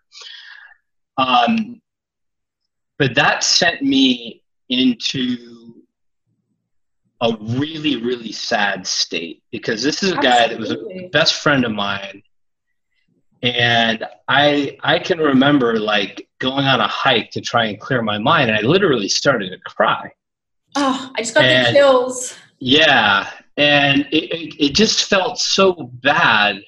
Um, 1.18 1.82
but 2.98 3.16
that 3.16 3.44
sent 3.44 3.82
me 3.82 4.44
into 4.70 5.84
a 7.20 7.36
really 7.42 7.98
really 7.98 8.32
sad 8.32 8.88
state 8.88 9.44
because 9.52 9.84
this 9.84 10.04
is 10.04 10.14
a 10.14 10.18
guy 10.18 10.48
that 10.48 10.58
was 10.58 10.72
a 10.72 11.10
best 11.12 11.36
friend 11.36 11.66
of 11.66 11.74
mine 11.74 12.24
and 13.44 14.06
i 14.28 14.78
i 14.84 15.00
can 15.00 15.18
remember 15.18 15.80
like 15.80 16.28
going 16.40 16.66
on 16.66 16.80
a 16.80 16.88
hike 16.88 17.32
to 17.32 17.42
try 17.42 17.66
and 17.66 17.80
clear 17.80 18.02
my 18.02 18.18
mind 18.18 18.50
and 18.50 18.58
i 18.58 18.62
literally 18.62 19.08
started 19.08 19.50
to 19.50 19.58
cry. 19.60 20.12
Oh 20.76 21.12
i 21.18 21.22
just 21.22 21.34
got 21.34 21.44
and, 21.44 21.68
the 21.68 21.72
chills. 21.72 22.36
Yeah 22.60 23.30
and 23.58 24.02
it, 24.12 24.32
it, 24.32 24.66
it 24.66 24.76
just 24.76 25.06
felt 25.06 25.38
so 25.38 25.74
bad 26.02 26.62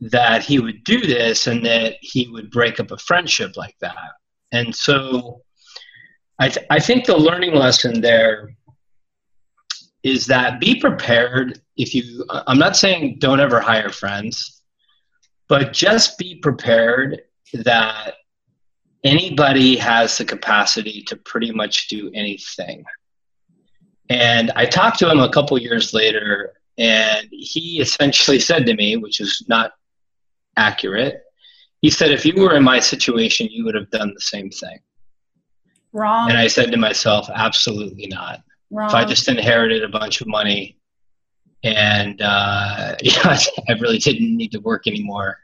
that 0.00 0.42
he 0.42 0.58
would 0.58 0.82
do 0.84 1.00
this 1.00 1.46
and 1.46 1.64
that 1.64 1.96
he 2.00 2.28
would 2.28 2.50
break 2.50 2.80
up 2.80 2.90
a 2.90 2.96
friendship 2.96 3.56
like 3.56 3.76
that. 3.80 4.12
And 4.52 4.74
so 4.74 5.42
i, 6.40 6.48
th- 6.48 6.66
I 6.70 6.80
think 6.80 7.04
the 7.04 7.16
learning 7.16 7.54
lesson 7.54 8.00
there 8.00 8.50
is 10.02 10.26
that 10.26 10.58
be 10.58 10.80
prepared 10.80 11.60
if 11.76 11.94
you 11.94 12.24
i'm 12.46 12.58
not 12.58 12.76
saying 12.76 13.16
don't 13.18 13.40
ever 13.40 13.60
hire 13.60 13.90
friends 13.90 14.59
but 15.50 15.72
just 15.72 16.16
be 16.16 16.36
prepared 16.36 17.22
that 17.52 18.14
anybody 19.02 19.76
has 19.76 20.16
the 20.16 20.24
capacity 20.24 21.02
to 21.02 21.16
pretty 21.16 21.50
much 21.50 21.88
do 21.88 22.08
anything. 22.14 22.84
And 24.08 24.52
I 24.54 24.64
talked 24.64 25.00
to 25.00 25.10
him 25.10 25.18
a 25.18 25.28
couple 25.28 25.58
years 25.58 25.92
later, 25.92 26.52
and 26.78 27.26
he 27.32 27.80
essentially 27.80 28.38
said 28.38 28.64
to 28.66 28.74
me, 28.74 28.96
which 28.96 29.18
is 29.18 29.44
not 29.48 29.72
accurate, 30.56 31.22
he 31.82 31.90
said, 31.90 32.12
if 32.12 32.24
you 32.24 32.40
were 32.40 32.54
in 32.54 32.62
my 32.62 32.78
situation, 32.78 33.48
you 33.50 33.64
would 33.64 33.74
have 33.74 33.90
done 33.90 34.14
the 34.14 34.20
same 34.20 34.50
thing. 34.50 34.78
Wrong. 35.92 36.28
And 36.28 36.38
I 36.38 36.46
said 36.46 36.70
to 36.70 36.76
myself, 36.76 37.28
absolutely 37.34 38.06
not. 38.06 38.44
Wrong. 38.70 38.88
If 38.88 38.94
I 38.94 39.04
just 39.04 39.26
inherited 39.26 39.82
a 39.82 39.88
bunch 39.88 40.20
of 40.20 40.28
money 40.28 40.76
and 41.62 42.20
uh, 42.22 42.96
yeah, 43.02 43.38
I 43.68 43.72
really 43.78 43.98
didn't 43.98 44.36
need 44.36 44.52
to 44.52 44.60
work 44.60 44.86
anymore. 44.86 45.38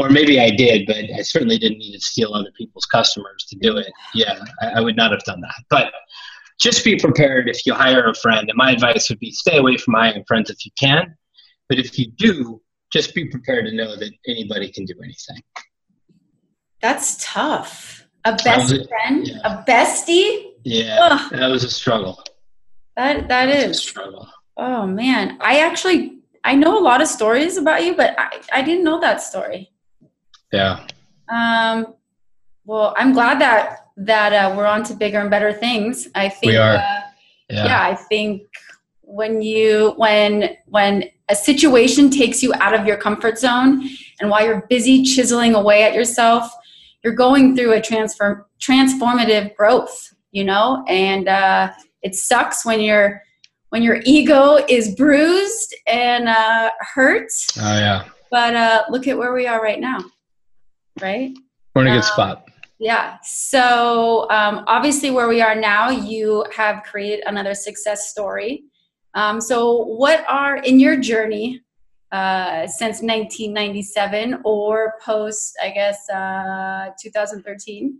Or 0.00 0.08
maybe 0.08 0.40
I 0.40 0.48
did, 0.48 0.86
but 0.86 0.96
I 0.96 1.20
certainly 1.20 1.58
didn't 1.58 1.76
need 1.76 1.92
to 1.92 2.00
steal 2.00 2.32
other 2.32 2.50
people's 2.56 2.86
customers 2.86 3.44
to 3.50 3.56
do 3.56 3.76
it. 3.76 3.92
Yeah, 4.14 4.42
I, 4.62 4.68
I 4.76 4.80
would 4.80 4.96
not 4.96 5.10
have 5.10 5.22
done 5.24 5.42
that. 5.42 5.54
But 5.68 5.92
just 6.58 6.86
be 6.86 6.96
prepared 6.96 7.50
if 7.50 7.66
you 7.66 7.74
hire 7.74 8.08
a 8.08 8.14
friend. 8.14 8.48
And 8.48 8.56
my 8.56 8.70
advice 8.70 9.10
would 9.10 9.18
be 9.18 9.30
stay 9.30 9.58
away 9.58 9.76
from 9.76 9.92
hiring 9.92 10.24
friends 10.26 10.48
if 10.48 10.64
you 10.64 10.72
can. 10.80 11.14
But 11.68 11.78
if 11.78 11.98
you 11.98 12.12
do, 12.12 12.62
just 12.90 13.14
be 13.14 13.26
prepared 13.26 13.66
to 13.66 13.72
know 13.74 13.94
that 13.94 14.10
anybody 14.26 14.72
can 14.72 14.86
do 14.86 14.94
anything. 15.04 15.42
That's 16.80 17.22
tough. 17.22 18.06
A 18.24 18.36
best 18.42 18.74
friend, 18.88 19.28
yeah. 19.28 19.38
a 19.44 19.64
bestie. 19.64 20.52
Yeah, 20.64 20.98
Ugh. 21.02 21.30
that 21.32 21.48
was 21.48 21.64
a 21.64 21.70
struggle. 21.70 22.24
That 22.96 23.28
that 23.28 23.50
is 23.50 23.70
a 23.70 23.74
struggle. 23.74 24.28
Oh 24.56 24.86
man, 24.86 25.36
I 25.40 25.60
actually 25.60 26.20
I 26.42 26.54
know 26.54 26.78
a 26.78 26.82
lot 26.82 27.02
of 27.02 27.08
stories 27.08 27.58
about 27.58 27.84
you, 27.84 27.94
but 27.94 28.14
I, 28.18 28.40
I 28.52 28.62
didn't 28.62 28.84
know 28.84 28.98
that 29.00 29.22
story. 29.22 29.69
Yeah. 30.52 30.86
Um. 31.28 31.94
Well, 32.64 32.94
I'm 32.96 33.12
glad 33.12 33.40
that 33.40 33.88
that 33.96 34.32
uh, 34.32 34.54
we're 34.56 34.66
on 34.66 34.82
to 34.84 34.94
bigger 34.94 35.18
and 35.18 35.30
better 35.30 35.52
things. 35.52 36.08
I 36.14 36.28
think. 36.28 36.50
We 36.50 36.56
are. 36.56 36.76
Uh, 36.76 37.00
yeah. 37.50 37.64
yeah. 37.64 37.82
I 37.82 37.94
think 37.94 38.42
when 39.02 39.42
you 39.42 39.94
when 39.96 40.56
when 40.66 41.04
a 41.28 41.34
situation 41.34 42.10
takes 42.10 42.42
you 42.42 42.52
out 42.54 42.78
of 42.78 42.86
your 42.86 42.96
comfort 42.96 43.38
zone, 43.38 43.88
and 44.20 44.30
while 44.30 44.44
you're 44.44 44.66
busy 44.68 45.02
chiseling 45.02 45.54
away 45.54 45.84
at 45.84 45.94
yourself, 45.94 46.50
you're 47.04 47.14
going 47.14 47.56
through 47.56 47.72
a 47.72 47.80
transform 47.80 48.44
transformative 48.60 49.54
growth. 49.56 50.14
You 50.32 50.44
know, 50.44 50.84
and 50.86 51.26
uh, 51.28 51.72
it 52.02 52.14
sucks 52.14 52.64
when 52.64 52.80
you're 52.80 53.22
when 53.70 53.82
your 53.82 54.00
ego 54.04 54.58
is 54.68 54.94
bruised 54.94 55.74
and 55.86 56.28
uh, 56.28 56.70
hurt. 56.94 57.30
Oh 57.58 57.78
yeah. 57.78 58.04
But 58.30 58.54
uh, 58.54 58.84
look 58.90 59.08
at 59.08 59.18
where 59.18 59.32
we 59.32 59.46
are 59.48 59.60
right 59.60 59.80
now, 59.80 59.98
right? 61.00 61.36
We're 61.74 61.82
in 61.82 61.88
a 61.88 61.90
good 61.90 61.96
um, 61.98 62.02
spot. 62.02 62.48
Yeah. 62.78 63.18
So 63.22 64.28
um, 64.30 64.64
obviously, 64.66 65.10
where 65.10 65.28
we 65.28 65.40
are 65.42 65.54
now, 65.54 65.90
you 65.90 66.44
have 66.54 66.82
created 66.82 67.22
another 67.26 67.54
success 67.54 68.10
story. 68.10 68.64
Um, 69.14 69.40
so, 69.40 69.84
what 69.84 70.24
are 70.28 70.56
in 70.56 70.80
your 70.80 70.96
journey 70.96 71.60
uh, 72.12 72.66
since 72.66 73.02
1997 73.02 74.40
or 74.44 74.94
post, 75.04 75.58
I 75.62 75.70
guess, 75.70 76.08
uh, 76.08 76.90
2013? 77.00 77.98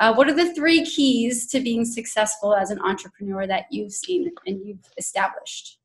Uh, 0.00 0.14
what 0.14 0.28
are 0.28 0.34
the 0.34 0.54
three 0.54 0.84
keys 0.84 1.46
to 1.48 1.60
being 1.60 1.84
successful 1.84 2.54
as 2.54 2.70
an 2.70 2.80
entrepreneur 2.80 3.46
that 3.46 3.64
you've 3.70 3.92
seen 3.92 4.30
and 4.46 4.64
you've 4.64 4.84
established? 4.96 5.78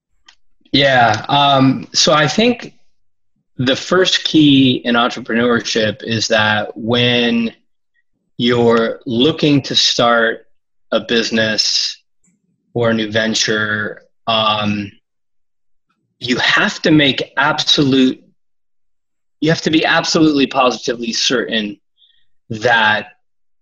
Yeah. 0.72 1.26
Um, 1.30 1.88
so 1.94 2.14
I 2.14 2.28
think 2.28 2.78
the 3.58 3.76
first 3.76 4.24
key 4.24 4.78
in 4.78 4.96
entrepreneurship 4.96 6.04
is 6.04 6.28
that 6.30 6.76
when 6.76 7.54
you're 8.38 9.00
looking 9.06 9.62
to 9.62 9.76
start 9.76 10.48
a 10.92 11.00
business 11.00 12.02
or 12.74 12.90
a 12.90 12.94
new 12.94 13.12
venture, 13.12 14.02
um, 14.28 14.92
you 16.20 16.38
have 16.38 16.82
to 16.82 16.92
make 16.92 17.34
absolute, 17.38 18.24
you 19.42 19.50
have 19.50 19.62
to 19.62 19.72
be 19.72 19.86
absolutely 19.86 20.48
positively 20.48 21.12
certain 21.12 21.80
that 22.50 23.10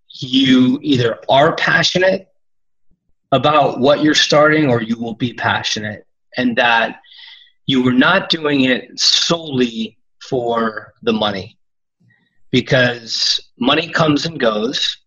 you 0.09 0.79
either 0.81 1.19
are 1.27 1.55
passionate 1.55 2.27
about 3.31 3.79
what 3.79 4.03
you're 4.03 4.13
starting 4.13 4.69
or 4.69 4.81
you 4.81 4.97
will 4.97 5.15
be 5.15 5.33
passionate 5.33 6.05
and 6.37 6.57
that 6.57 7.01
you 7.65 7.83
were 7.83 7.93
not 7.93 8.29
doing 8.29 8.65
it 8.65 8.99
solely 8.99 9.97
for 10.21 10.93
the 11.01 11.13
money 11.13 11.57
because 12.51 13.51
money 13.59 13.89
comes 13.89 14.25
and 14.25 14.39
goes 14.39 14.97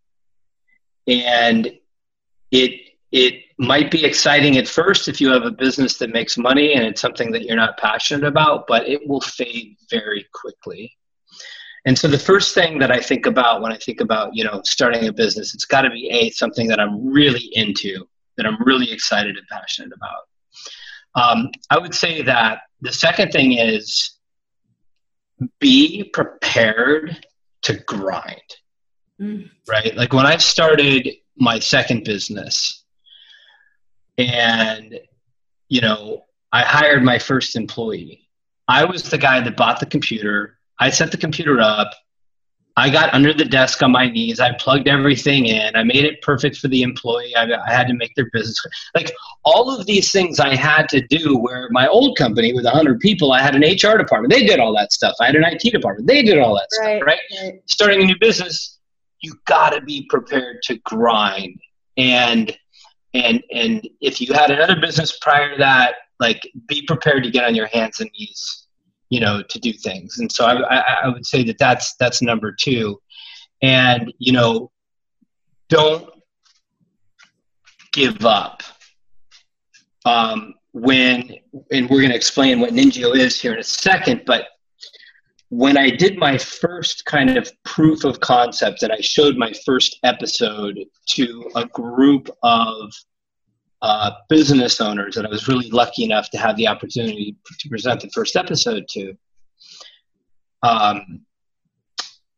and 1.06 1.72
it 2.50 2.80
it 3.12 3.34
might 3.58 3.90
be 3.90 4.04
exciting 4.04 4.56
at 4.56 4.66
first 4.66 5.06
if 5.06 5.20
you 5.20 5.30
have 5.30 5.44
a 5.44 5.50
business 5.50 5.98
that 5.98 6.10
makes 6.10 6.36
money 6.36 6.74
and 6.74 6.84
it's 6.84 7.00
something 7.00 7.30
that 7.30 7.42
you're 7.44 7.56
not 7.56 7.76
passionate 7.78 8.26
about 8.26 8.66
but 8.66 8.88
it 8.88 9.06
will 9.06 9.20
fade 9.20 9.76
very 9.90 10.26
quickly 10.32 10.92
and 11.86 11.98
so 11.98 12.08
the 12.08 12.18
first 12.18 12.54
thing 12.54 12.78
that 12.78 12.90
I 12.90 12.98
think 12.98 13.26
about 13.26 13.60
when 13.60 13.70
I 13.70 13.76
think 13.76 14.00
about, 14.00 14.34
you 14.34 14.42
know, 14.42 14.62
starting 14.64 15.06
a 15.06 15.12
business, 15.12 15.54
it's 15.54 15.66
got 15.66 15.82
to 15.82 15.90
be 15.90 16.08
a 16.08 16.30
something 16.30 16.66
that 16.68 16.80
I'm 16.80 17.12
really 17.12 17.50
into, 17.52 18.08
that 18.36 18.46
I'm 18.46 18.62
really 18.62 18.90
excited 18.90 19.36
and 19.36 19.46
passionate 19.48 19.92
about. 19.94 20.22
Um, 21.14 21.50
I 21.70 21.78
would 21.78 21.94
say 21.94 22.22
that 22.22 22.60
the 22.80 22.92
second 22.92 23.30
thing 23.30 23.52
is 23.52 24.18
be 25.60 26.10
prepared 26.12 27.26
to 27.62 27.74
grind. 27.74 28.40
Mm. 29.20 29.50
Right? 29.68 29.94
Like 29.96 30.12
when 30.12 30.26
I 30.26 30.36
started 30.36 31.08
my 31.36 31.58
second 31.58 32.04
business 32.04 32.84
and 34.18 34.98
you 35.68 35.80
know, 35.80 36.24
I 36.52 36.62
hired 36.62 37.02
my 37.02 37.18
first 37.18 37.56
employee. 37.56 38.28
I 38.68 38.84
was 38.84 39.10
the 39.10 39.18
guy 39.18 39.40
that 39.40 39.56
bought 39.56 39.80
the 39.80 39.86
computer 39.86 40.58
I 40.78 40.90
set 40.90 41.10
the 41.10 41.16
computer 41.16 41.60
up. 41.60 41.92
I 42.76 42.90
got 42.90 43.14
under 43.14 43.32
the 43.32 43.44
desk 43.44 43.82
on 43.82 43.92
my 43.92 44.08
knees. 44.08 44.40
I 44.40 44.52
plugged 44.54 44.88
everything 44.88 45.46
in. 45.46 45.76
I 45.76 45.84
made 45.84 46.04
it 46.04 46.20
perfect 46.22 46.56
for 46.56 46.66
the 46.66 46.82
employee. 46.82 47.34
I, 47.36 47.44
I, 47.44 47.72
had 47.72 47.86
to 47.86 47.94
make 47.94 48.12
their 48.16 48.28
business 48.32 48.60
like 48.96 49.12
all 49.44 49.70
of 49.70 49.86
these 49.86 50.10
things 50.10 50.40
I 50.40 50.56
had 50.56 50.88
to 50.88 51.00
do. 51.06 51.38
Where 51.38 51.68
my 51.70 51.86
old 51.86 52.18
company 52.18 52.52
with 52.52 52.66
hundred 52.66 52.98
people, 52.98 53.32
I 53.32 53.40
had 53.40 53.54
an 53.54 53.62
HR 53.62 53.96
department. 53.96 54.32
They 54.32 54.44
did 54.44 54.58
all 54.58 54.74
that 54.76 54.92
stuff. 54.92 55.14
I 55.20 55.26
had 55.26 55.36
an 55.36 55.44
IT 55.44 55.60
department. 55.60 56.08
They 56.08 56.22
did 56.22 56.38
all 56.38 56.54
that 56.54 56.66
right, 56.80 56.96
stuff. 56.96 57.06
Right? 57.06 57.20
right? 57.42 57.62
Starting 57.66 58.02
a 58.02 58.06
new 58.06 58.18
business, 58.18 58.80
you 59.20 59.34
got 59.46 59.70
to 59.70 59.80
be 59.80 60.06
prepared 60.10 60.62
to 60.64 60.76
grind 60.78 61.60
and 61.96 62.56
and 63.14 63.42
and 63.52 63.88
if 64.00 64.20
you 64.20 64.32
had 64.32 64.50
another 64.50 64.80
business 64.80 65.18
prior 65.20 65.52
to 65.52 65.58
that 65.58 65.94
like 66.20 66.50
be 66.68 66.82
prepared 66.86 67.22
to 67.22 67.30
get 67.30 67.44
on 67.44 67.54
your 67.54 67.66
hands 67.66 68.00
and 68.00 68.10
knees 68.18 68.63
you 69.10 69.20
know 69.20 69.42
to 69.42 69.58
do 69.58 69.72
things. 69.72 70.18
And 70.18 70.30
so 70.30 70.44
I, 70.44 70.78
I, 70.78 70.94
I 71.04 71.08
would 71.08 71.26
say 71.26 71.44
that 71.44 71.58
that's 71.58 71.94
that's 71.96 72.22
number 72.22 72.52
two. 72.52 73.00
And 73.62 74.12
you 74.18 74.32
know 74.32 74.70
don't 75.68 76.08
give 77.92 78.24
up 78.26 78.62
um, 80.04 80.54
when 80.72 81.34
and 81.70 81.88
we're 81.88 82.00
going 82.00 82.10
to 82.10 82.16
explain 82.16 82.60
what 82.60 82.72
Ninjio 82.72 83.16
is 83.16 83.40
here 83.40 83.54
in 83.54 83.60
a 83.60 83.64
second 83.64 84.22
but 84.26 84.46
when 85.50 85.78
I 85.78 85.88
did 85.88 86.18
my 86.18 86.36
first 86.36 87.04
kind 87.04 87.38
of 87.38 87.48
proof 87.64 88.02
of 88.02 88.18
concept 88.18 88.82
and 88.82 88.92
I 88.92 89.00
showed 89.00 89.36
my 89.36 89.52
first 89.64 90.00
episode 90.02 90.78
to 91.10 91.50
a 91.54 91.66
group 91.66 92.28
of 92.42 92.92
uh, 93.84 94.12
business 94.30 94.80
owners 94.80 95.14
that 95.14 95.26
I 95.26 95.28
was 95.28 95.46
really 95.46 95.68
lucky 95.68 96.04
enough 96.04 96.30
to 96.30 96.38
have 96.38 96.56
the 96.56 96.66
opportunity 96.66 97.36
to 97.60 97.68
present 97.68 98.00
the 98.00 98.08
first 98.14 98.34
episode 98.34 98.88
to, 98.88 99.14
um, 100.62 101.20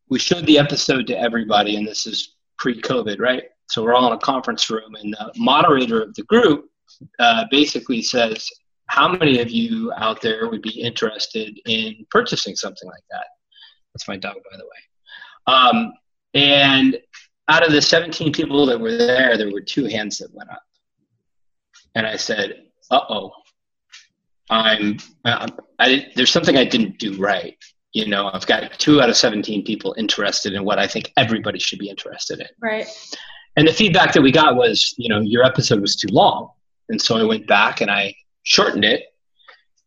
we 0.09 0.19
showed 0.19 0.45
the 0.45 0.59
episode 0.59 1.07
to 1.07 1.17
everybody, 1.17 1.77
and 1.77 1.87
this 1.87 2.05
is 2.05 2.35
pre 2.59 2.81
COVID, 2.81 3.21
right? 3.21 3.43
So 3.69 3.81
we're 3.81 3.93
all 3.93 4.07
in 4.07 4.13
a 4.13 4.19
conference 4.19 4.69
room, 4.69 4.95
and 4.95 5.13
the 5.13 5.31
moderator 5.37 6.01
of 6.01 6.13
the 6.15 6.23
group 6.23 6.69
uh, 7.17 7.45
basically 7.49 8.01
says, 8.01 8.49
how 8.87 9.07
many 9.07 9.39
of 9.39 9.49
you 9.49 9.93
out 9.95 10.21
there 10.21 10.49
would 10.49 10.61
be 10.61 10.81
interested 10.81 11.57
in 11.65 12.05
purchasing 12.11 12.57
something 12.57 12.89
like 12.89 13.03
that? 13.11 13.27
That's 13.93 14.07
my 14.09 14.17
dog, 14.17 14.35
by 14.51 14.57
the 14.57 14.65
way. 14.65 15.55
Um, 15.55 15.93
and 16.33 16.99
out 17.47 17.65
of 17.65 17.71
the 17.71 17.81
17 17.81 18.33
people 18.33 18.65
that 18.65 18.77
were 18.77 18.97
there, 18.97 19.37
there 19.37 19.49
were 19.49 19.61
two 19.61 19.85
hands 19.85 20.17
that 20.17 20.33
went 20.33 20.49
up. 20.49 20.61
And 21.97 22.05
I 22.05 22.15
said, 22.15 22.61
uh 22.91 22.99
oh, 23.09 23.31
I'm, 24.51 24.99
I, 25.25 25.47
I, 25.79 26.05
there's 26.15 26.29
something 26.29 26.55
I 26.55 26.63
didn't 26.63 26.99
do 26.99 27.17
right. 27.17 27.57
You 27.91 28.05
know, 28.05 28.29
I've 28.31 28.45
got 28.45 28.71
two 28.73 29.01
out 29.01 29.09
of 29.09 29.17
17 29.17 29.65
people 29.65 29.95
interested 29.97 30.53
in 30.53 30.63
what 30.63 30.77
I 30.77 30.85
think 30.85 31.11
everybody 31.17 31.57
should 31.57 31.79
be 31.79 31.89
interested 31.89 32.39
in. 32.39 32.47
Right. 32.61 32.85
And 33.55 33.67
the 33.67 33.73
feedback 33.73 34.13
that 34.13 34.21
we 34.21 34.31
got 34.31 34.55
was, 34.55 34.93
you 34.99 35.09
know, 35.09 35.21
your 35.21 35.43
episode 35.43 35.81
was 35.81 35.95
too 35.95 36.09
long. 36.09 36.51
And 36.89 37.01
so 37.01 37.17
I 37.17 37.23
went 37.23 37.47
back 37.47 37.81
and 37.81 37.89
I 37.89 38.13
shortened 38.43 38.85
it 38.85 39.05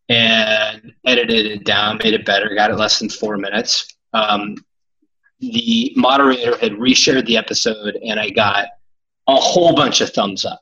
and 0.09 0.91
edited 1.05 1.45
it 1.45 1.63
down, 1.63 1.97
made 2.03 2.13
it 2.13 2.25
better, 2.25 2.53
got 2.53 2.71
it 2.71 2.75
less 2.75 2.99
than 2.99 3.07
four 3.07 3.37
minutes. 3.37 3.87
Um, 4.11 4.57
the 5.39 5.93
moderator 5.95 6.57
had 6.57 6.73
reshared 6.73 7.25
the 7.25 7.37
episode, 7.37 7.97
and 8.05 8.19
I 8.19 8.31
got 8.31 8.67
a 9.29 9.35
whole 9.35 9.73
bunch 9.73 10.01
of 10.01 10.09
thumbs 10.09 10.43
up. 10.43 10.61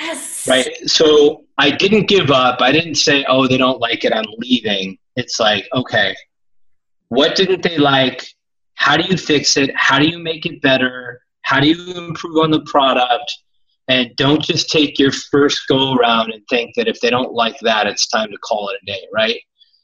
Yes. 0.00 0.48
Right. 0.48 0.70
So 0.86 1.44
I 1.58 1.70
didn't 1.70 2.08
give 2.08 2.30
up. 2.30 2.60
I 2.60 2.72
didn't 2.72 2.96
say, 2.96 3.24
oh, 3.28 3.46
they 3.46 3.56
don't 3.56 3.80
like 3.80 4.04
it, 4.04 4.12
I'm 4.12 4.26
leaving. 4.38 4.98
It's 5.16 5.38
like, 5.38 5.68
okay, 5.74 6.16
what 7.08 7.36
didn't 7.36 7.62
they 7.62 7.78
like? 7.78 8.26
How 8.74 8.96
do 8.96 9.04
you 9.04 9.16
fix 9.16 9.56
it? 9.56 9.70
How 9.76 9.98
do 9.98 10.06
you 10.06 10.18
make 10.18 10.46
it 10.46 10.60
better? 10.60 11.20
How 11.42 11.60
do 11.60 11.68
you 11.68 11.94
improve 11.96 12.42
on 12.42 12.50
the 12.50 12.62
product? 12.62 13.32
and 13.88 14.14
don't 14.16 14.42
just 14.42 14.70
take 14.70 14.98
your 14.98 15.12
first 15.12 15.66
go 15.68 15.94
around 15.94 16.32
and 16.32 16.42
think 16.48 16.74
that 16.76 16.88
if 16.88 17.00
they 17.00 17.10
don't 17.10 17.32
like 17.32 17.58
that 17.60 17.86
it's 17.86 18.06
time 18.06 18.30
to 18.30 18.38
call 18.38 18.68
it 18.68 18.78
a 18.82 18.86
day 18.86 19.06
right 19.12 19.40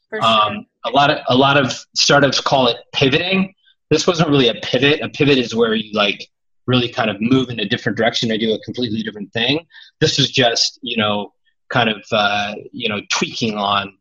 sure. 0.08 0.22
um, 0.22 0.66
a 0.84 0.90
lot 0.90 1.10
of 1.10 1.18
a 1.28 1.36
lot 1.36 1.56
of 1.56 1.72
startups 1.94 2.40
call 2.40 2.68
it 2.68 2.76
pivoting 2.92 3.52
this 3.90 4.06
wasn't 4.06 4.28
really 4.28 4.48
a 4.48 4.54
pivot 4.62 5.00
a 5.00 5.08
pivot 5.08 5.38
is 5.38 5.54
where 5.54 5.74
you 5.74 5.92
like 5.92 6.26
really 6.70 6.88
kind 6.88 7.10
of 7.10 7.16
move 7.20 7.50
in 7.50 7.58
a 7.60 7.68
different 7.68 7.98
direction. 7.98 8.30
And 8.30 8.40
do 8.40 8.54
a 8.54 8.60
completely 8.60 9.02
different 9.02 9.32
thing. 9.32 9.66
This 10.00 10.18
is 10.18 10.30
just 10.30 10.78
you 10.82 10.96
know 10.96 11.34
kind 11.68 11.90
of 11.90 12.02
uh, 12.12 12.54
you 12.72 12.88
know 12.88 13.00
tweaking 13.10 13.56
on 13.56 13.98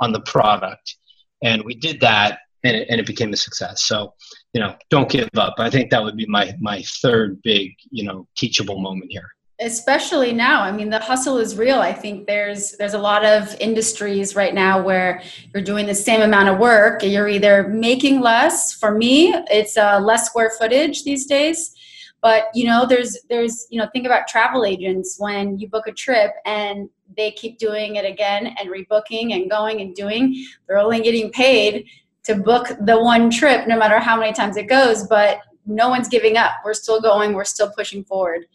on 0.00 0.12
the 0.12 0.20
product. 0.20 0.96
And 1.42 1.62
we 1.64 1.74
did 1.74 2.00
that 2.00 2.38
and 2.64 2.74
it, 2.76 2.88
and 2.90 2.98
it 2.98 3.06
became 3.06 3.32
a 3.32 3.36
success. 3.36 3.82
So 3.82 4.14
you 4.54 4.60
know 4.60 4.74
don't 4.90 5.10
give 5.10 5.28
up. 5.36 5.54
I 5.58 5.70
think 5.70 5.90
that 5.90 6.02
would 6.02 6.16
be 6.16 6.26
my 6.26 6.54
my 6.60 6.82
third 7.02 7.40
big 7.42 7.72
you 7.90 8.04
know 8.04 8.26
teachable 8.36 8.80
moment 8.80 9.10
here. 9.10 9.28
Especially 9.60 10.32
now. 10.32 10.62
I 10.62 10.72
mean 10.72 10.90
the 10.90 10.98
hustle 10.98 11.38
is 11.38 11.56
real. 11.56 11.80
I 11.80 11.92
think 11.92 12.26
there's 12.26 12.72
there's 12.78 12.94
a 12.94 12.98
lot 12.98 13.24
of 13.24 13.54
industries 13.60 14.34
right 14.34 14.54
now 14.54 14.82
where 14.82 15.22
you're 15.52 15.64
doing 15.64 15.86
the 15.86 15.94
same 15.94 16.22
amount 16.22 16.48
of 16.48 16.58
work. 16.58 17.02
You're 17.02 17.28
either 17.28 17.68
making 17.68 18.20
less. 18.20 18.72
For 18.72 18.92
me 18.94 19.34
it's 19.50 19.76
uh, 19.76 20.00
less 20.00 20.26
square 20.26 20.52
footage 20.58 21.04
these 21.04 21.26
days 21.26 21.76
but 22.22 22.44
you 22.54 22.64
know 22.64 22.86
there's 22.86 23.18
there's 23.28 23.66
you 23.70 23.78
know 23.78 23.88
think 23.92 24.06
about 24.06 24.26
travel 24.26 24.64
agents 24.64 25.16
when 25.18 25.58
you 25.58 25.68
book 25.68 25.86
a 25.86 25.92
trip 25.92 26.32
and 26.44 26.88
they 27.16 27.30
keep 27.32 27.58
doing 27.58 27.96
it 27.96 28.04
again 28.04 28.54
and 28.58 28.68
rebooking 28.68 29.34
and 29.34 29.50
going 29.50 29.80
and 29.80 29.94
doing 29.94 30.44
they're 30.66 30.78
only 30.78 31.00
getting 31.00 31.30
paid 31.30 31.86
to 32.24 32.34
book 32.34 32.68
the 32.82 33.00
one 33.00 33.30
trip 33.30 33.66
no 33.68 33.78
matter 33.78 33.98
how 33.98 34.18
many 34.18 34.32
times 34.32 34.56
it 34.56 34.68
goes 34.68 35.06
but 35.06 35.38
no 35.66 35.88
one's 35.88 36.08
giving 36.08 36.36
up 36.36 36.52
we're 36.64 36.74
still 36.74 37.00
going 37.00 37.32
we're 37.32 37.44
still 37.44 37.70
pushing 37.76 38.04
forward 38.04 38.46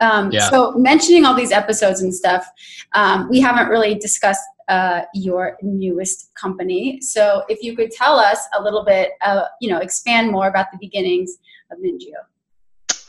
um, 0.00 0.30
yeah. 0.32 0.50
So 0.50 0.72
mentioning 0.72 1.24
all 1.24 1.34
these 1.34 1.52
episodes 1.52 2.02
and 2.02 2.14
stuff, 2.14 2.46
um, 2.94 3.28
we 3.30 3.40
haven't 3.40 3.68
really 3.68 3.94
discussed 3.94 4.42
uh, 4.68 5.02
your 5.14 5.56
newest 5.62 6.34
company. 6.34 7.00
So 7.00 7.44
if 7.48 7.62
you 7.62 7.76
could 7.76 7.90
tell 7.90 8.18
us 8.18 8.38
a 8.58 8.62
little 8.62 8.84
bit, 8.84 9.12
uh, 9.22 9.44
you 9.60 9.70
know, 9.70 9.78
expand 9.78 10.30
more 10.30 10.48
about 10.48 10.66
the 10.72 10.78
beginnings 10.78 11.38
of 11.70 11.78
Ninjio. 11.78 12.24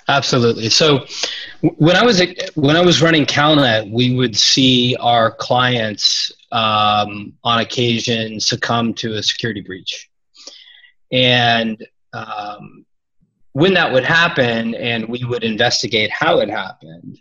Absolutely. 0.07 0.69
So 0.69 1.05
when 1.77 1.95
I 1.95 2.03
was 2.05 2.21
when 2.53 2.75
I 2.75 2.81
was 2.81 3.01
running 3.01 3.25
CalNet, 3.25 3.91
we 3.91 4.15
would 4.15 4.35
see 4.35 4.95
our 4.99 5.31
clients 5.31 6.31
um, 6.51 7.33
on 7.43 7.59
occasion 7.59 8.39
succumb 8.39 8.93
to 8.95 9.15
a 9.15 9.23
security 9.23 9.61
breach, 9.61 10.09
and 11.11 11.83
um, 12.13 12.85
when 13.53 13.73
that 13.73 13.91
would 13.91 14.03
happen 14.03 14.75
and 14.75 15.07
we 15.07 15.23
would 15.23 15.43
investigate 15.43 16.11
how 16.11 16.39
it 16.39 16.49
happened, 16.49 17.19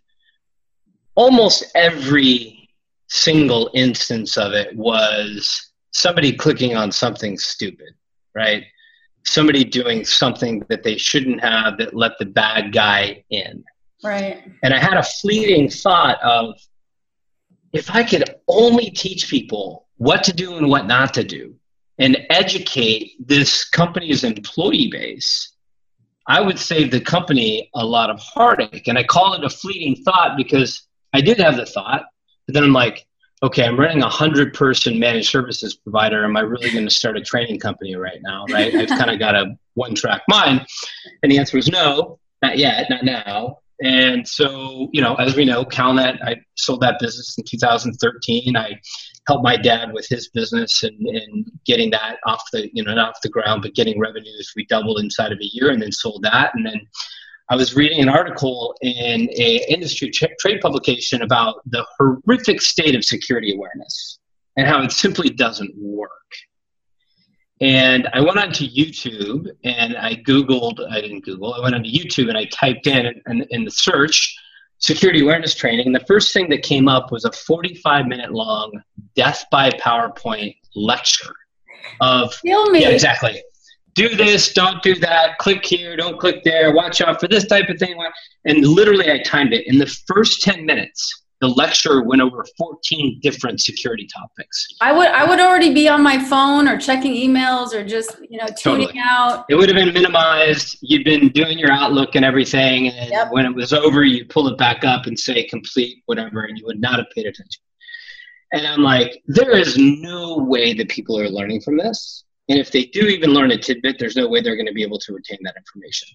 almost 1.15 1.65
every 1.75 2.69
single 3.09 3.71
instance 3.73 4.37
of 4.37 4.53
it 4.53 4.77
was 4.77 5.71
somebody 5.93 6.33
clicking 6.33 6.77
on 6.77 6.91
something 6.93 7.39
stupid, 7.39 7.95
right? 8.35 8.65
Somebody 9.25 9.65
doing 9.65 10.05
something 10.05 10.65
that 10.69 10.83
they 10.83 10.97
shouldn't 10.97 11.41
have 11.41 11.79
that 11.79 11.95
let 11.95 12.13
the 12.19 12.27
bad 12.27 12.73
guy 12.73 13.25
in. 13.31 13.65
Right. 14.03 14.43
And 14.63 14.75
I 14.75 14.79
had 14.79 14.97
a 14.97 15.03
fleeting 15.03 15.71
thought 15.71 16.23
of 16.23 16.55
if 17.73 17.91
I 17.91 18.05
could 18.05 18.25
only 18.49 18.91
teach 18.91 19.29
people 19.29 19.89
what 19.97 20.25
to 20.25 20.33
do 20.33 20.57
and 20.57 20.69
what 20.69 20.87
not 20.87 21.15
to 21.15 21.25
do 21.25 21.55
and 21.99 22.19
educate 22.29 23.13
this 23.19 23.65
company's 23.65 24.25
employee 24.25 24.89
base 24.91 25.55
I 26.27 26.41
would 26.41 26.59
save 26.59 26.91
the 26.91 27.01
company 27.01 27.71
a 27.75 27.85
lot 27.85 28.11
of 28.11 28.19
heartache. 28.19 28.89
And 28.89 28.97
I 28.97 29.05
call 29.05 29.35
it 29.35 29.45
a 29.45 29.51
fleeting 29.51 30.03
thought 30.05 30.37
because 30.37 30.87
I 31.13 31.21
did 31.21 31.39
have 31.39 31.57
the 31.57 31.67
thought, 31.67 32.05
but 32.47 32.55
then 32.55 32.65
I'm 32.65 32.73
like, 32.73 33.07
okay, 33.45 33.65
I'm 33.65 33.79
running 33.79 34.03
a 34.03 34.09
hundred 34.09 34.55
person 34.55 34.99
managed 34.99 35.29
services 35.29 35.75
provider. 35.75 36.25
Am 36.25 36.37
I 36.37 36.41
really 36.41 36.71
going 36.71 36.85
to 36.85 36.91
start 36.91 37.19
a 37.19 37.21
training 37.21 37.61
company 37.61 37.95
right 37.95 38.19
now? 38.23 38.47
Right? 38.51 38.75
I've 38.75 38.89
kind 38.89 39.11
of 39.11 39.19
got 39.27 39.35
a 39.35 39.57
one 39.75 39.95
track 39.95 40.23
mind. 40.29 40.67
And 41.23 41.31
the 41.31 41.39
answer 41.39 41.57
was 41.57 41.69
no, 41.69 42.19
not 42.43 42.57
yet, 42.59 42.89
not 42.89 43.05
now. 43.05 43.59
And 43.83 44.27
so, 44.27 44.89
you 44.93 45.03
know, 45.03 45.15
as 45.17 45.37
we 45.37 45.45
know, 45.45 45.65
CalNet, 45.65 46.19
I 46.25 46.37
sold 46.55 46.81
that 46.81 46.99
business 47.01 47.37
in 47.37 47.45
2013. 47.45 48.57
I 48.57 48.81
helped 49.27 49.45
my 49.45 49.57
dad 49.57 49.93
with 49.93 50.07
his 50.09 50.29
business 50.29 50.83
and, 50.83 50.99
and 51.07 51.51
getting 51.67 51.91
that 51.91 52.19
off 52.27 52.43
the 52.53 52.69
you 52.73 52.85
know 52.85 52.95
not 52.95 53.11
off 53.11 53.21
the 53.23 53.29
ground 53.31 53.63
but 53.63 53.75
getting 53.75 53.99
revenues 53.99 54.53
we 54.55 54.67
doubled 54.67 55.01
inside 55.01 55.33
of 55.33 55.39
a 55.39 55.49
year 55.53 55.71
and 55.71 55.81
then 55.81 55.91
sold 55.91 56.23
that 56.23 56.51
and 56.55 56.67
then 56.67 56.79
I 57.51 57.57
was 57.57 57.77
reading 57.77 58.01
an 58.01 58.09
article 58.09 58.75
in 58.81 59.29
a 59.37 59.65
industry 59.69 60.11
trade 60.11 60.61
publication 60.63 61.23
about 61.23 61.57
the 61.67 61.85
horrific 61.99 62.63
state 62.63 62.95
of 62.95 63.05
security 63.05 63.55
awareness 63.55 64.19
and 64.57 64.67
how 64.67 64.83
it 64.83 64.93
simply 64.93 65.29
doesn't 65.29 65.73
work. 65.77 66.11
And 67.61 68.09
I 68.15 68.21
went 68.21 68.39
onto 68.39 68.67
YouTube 68.67 69.49
and 69.63 69.97
I 69.97 70.17
Googled, 70.17 70.81
I 70.91 71.01
didn't 71.01 71.25
Google, 71.25 71.55
I 71.55 71.61
went 71.61 71.75
onto 71.75 71.91
YouTube 71.91 72.29
and 72.29 72.39
I 72.39 72.47
typed 72.47 72.87
in, 72.87 73.21
in, 73.27 73.47
in 73.51 73.65
the 73.65 73.71
search 73.71 74.35
security 74.79 75.23
awareness 75.23 75.55
training. 75.55 75.87
And 75.87 75.95
the 75.95 76.05
first 76.07 76.33
thing 76.33 76.49
that 76.49 76.63
came 76.63 76.89
up 76.89 77.13
was 77.13 77.25
a 77.25 77.33
45 77.33 78.07
minute 78.07 78.33
long 78.33 78.73
death 79.15 79.45
by 79.51 79.71
PowerPoint 79.71 80.57
lecture 80.75 81.35
of 82.01 82.35
Kill 82.43 82.71
me. 82.71 82.83
yeah, 82.83 82.89
exactly. 82.89 83.43
Do 83.95 84.09
this, 84.09 84.53
don't 84.53 84.83
do 84.83 84.95
that, 84.97 85.39
click 85.39 85.65
here, 85.65 85.97
don't 85.97 86.19
click 86.19 86.43
there, 86.45 86.73
watch 86.73 87.01
out 87.01 87.21
for 87.21 87.29
this 87.29 87.47
type 87.47 87.69
of 87.69 87.79
thing. 87.79 87.97
And 88.45 88.67
literally 88.67 89.11
I 89.11 89.23
timed 89.23 89.53
it. 89.53 89.67
In 89.67 89.79
the 89.79 89.87
first 90.07 90.43
10 90.43 90.67
minutes, 90.67 91.25
the 91.41 91.49
lecture 91.49 92.03
went 92.03 92.23
over 92.23 92.45
14 92.57 93.21
different 93.23 93.61
security 93.61 94.07
topics. 94.07 94.67
I 94.81 94.93
would 94.93 95.09
I 95.09 95.29
would 95.29 95.41
already 95.41 95.75
be 95.75 95.89
on 95.89 96.03
my 96.03 96.19
phone 96.19 96.67
or 96.67 96.79
checking 96.79 97.13
emails 97.13 97.75
or 97.75 97.85
just 97.85 98.17
you 98.29 98.39
know 98.39 98.47
tuning 98.57 98.87
totally. 98.87 99.03
out. 99.05 99.45
It 99.51 99.57
would 99.57 99.69
have 99.69 99.77
been 99.77 99.93
minimized. 99.93 100.79
You'd 100.81 101.05
been 101.05 101.29
doing 101.29 101.59
your 101.59 101.71
Outlook 101.71 102.15
and 102.15 102.25
everything, 102.25 102.89
and 102.89 103.11
yep. 103.11 103.31
when 103.31 103.45
it 103.45 103.55
was 103.55 103.75
over, 103.75 104.05
you 104.05 104.25
pull 104.25 104.49
it 104.49 104.57
back 104.57 104.85
up 104.85 105.05
and 105.07 105.19
say 105.19 105.45
complete 105.45 105.99
whatever, 106.07 106.45
and 106.45 106.57
you 106.57 106.65
would 106.67 106.81
not 106.81 106.97
have 106.97 107.11
paid 107.15 107.27
attention. 107.27 107.63
And 108.53 108.67
I'm 108.67 108.83
like, 108.83 109.23
there 109.27 109.59
is 109.59 109.77
no 109.77 110.39
way 110.39 110.73
that 110.75 110.89
people 110.89 111.19
are 111.19 111.29
learning 111.29 111.61
from 111.61 111.77
this. 111.77 112.24
And 112.49 112.59
if 112.59 112.71
they 112.71 112.87
do 112.87 113.07
even 113.07 113.31
learn 113.31 113.51
a 113.53 113.59
tidbit, 113.59 113.99
there's 113.99 114.17
no 114.17 114.29
way 114.29 114.41
they're 114.41 114.57
going 114.57 114.67
to 114.67 114.73
be 114.73 114.83
able 114.83 114.99
to 114.99 115.13
retain 115.13 115.39
that 115.45 115.57
information. 115.57 116.09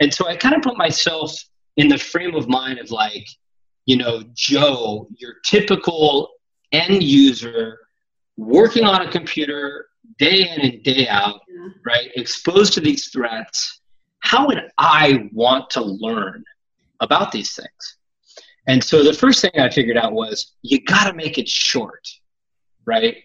And 0.00 0.12
so 0.12 0.26
I 0.26 0.36
kind 0.36 0.54
of 0.54 0.62
put 0.62 0.76
myself 0.76 1.32
in 1.76 1.88
the 1.88 1.98
frame 1.98 2.34
of 2.34 2.48
mind 2.48 2.78
of 2.78 2.90
like, 2.90 3.26
you 3.86 3.96
know, 3.96 4.24
Joe, 4.34 5.08
your 5.16 5.34
typical 5.44 6.30
end 6.72 7.02
user 7.02 7.78
working 8.36 8.84
on 8.84 9.02
a 9.02 9.10
computer 9.10 9.86
day 10.18 10.48
in 10.48 10.60
and 10.60 10.82
day 10.82 11.08
out, 11.08 11.40
yeah. 11.48 11.68
right? 11.84 12.10
Exposed 12.16 12.72
to 12.74 12.80
these 12.80 13.08
threats. 13.08 13.80
How 14.20 14.46
would 14.46 14.62
I 14.78 15.28
want 15.32 15.70
to 15.70 15.82
learn 15.82 16.44
about 17.00 17.32
these 17.32 17.54
things? 17.54 17.96
And 18.68 18.82
so 18.82 19.02
the 19.02 19.12
first 19.12 19.40
thing 19.40 19.50
I 19.58 19.68
figured 19.68 19.96
out 19.96 20.12
was 20.12 20.52
you 20.62 20.80
got 20.82 21.08
to 21.08 21.14
make 21.14 21.38
it 21.38 21.48
short, 21.48 22.08
right? 22.84 23.16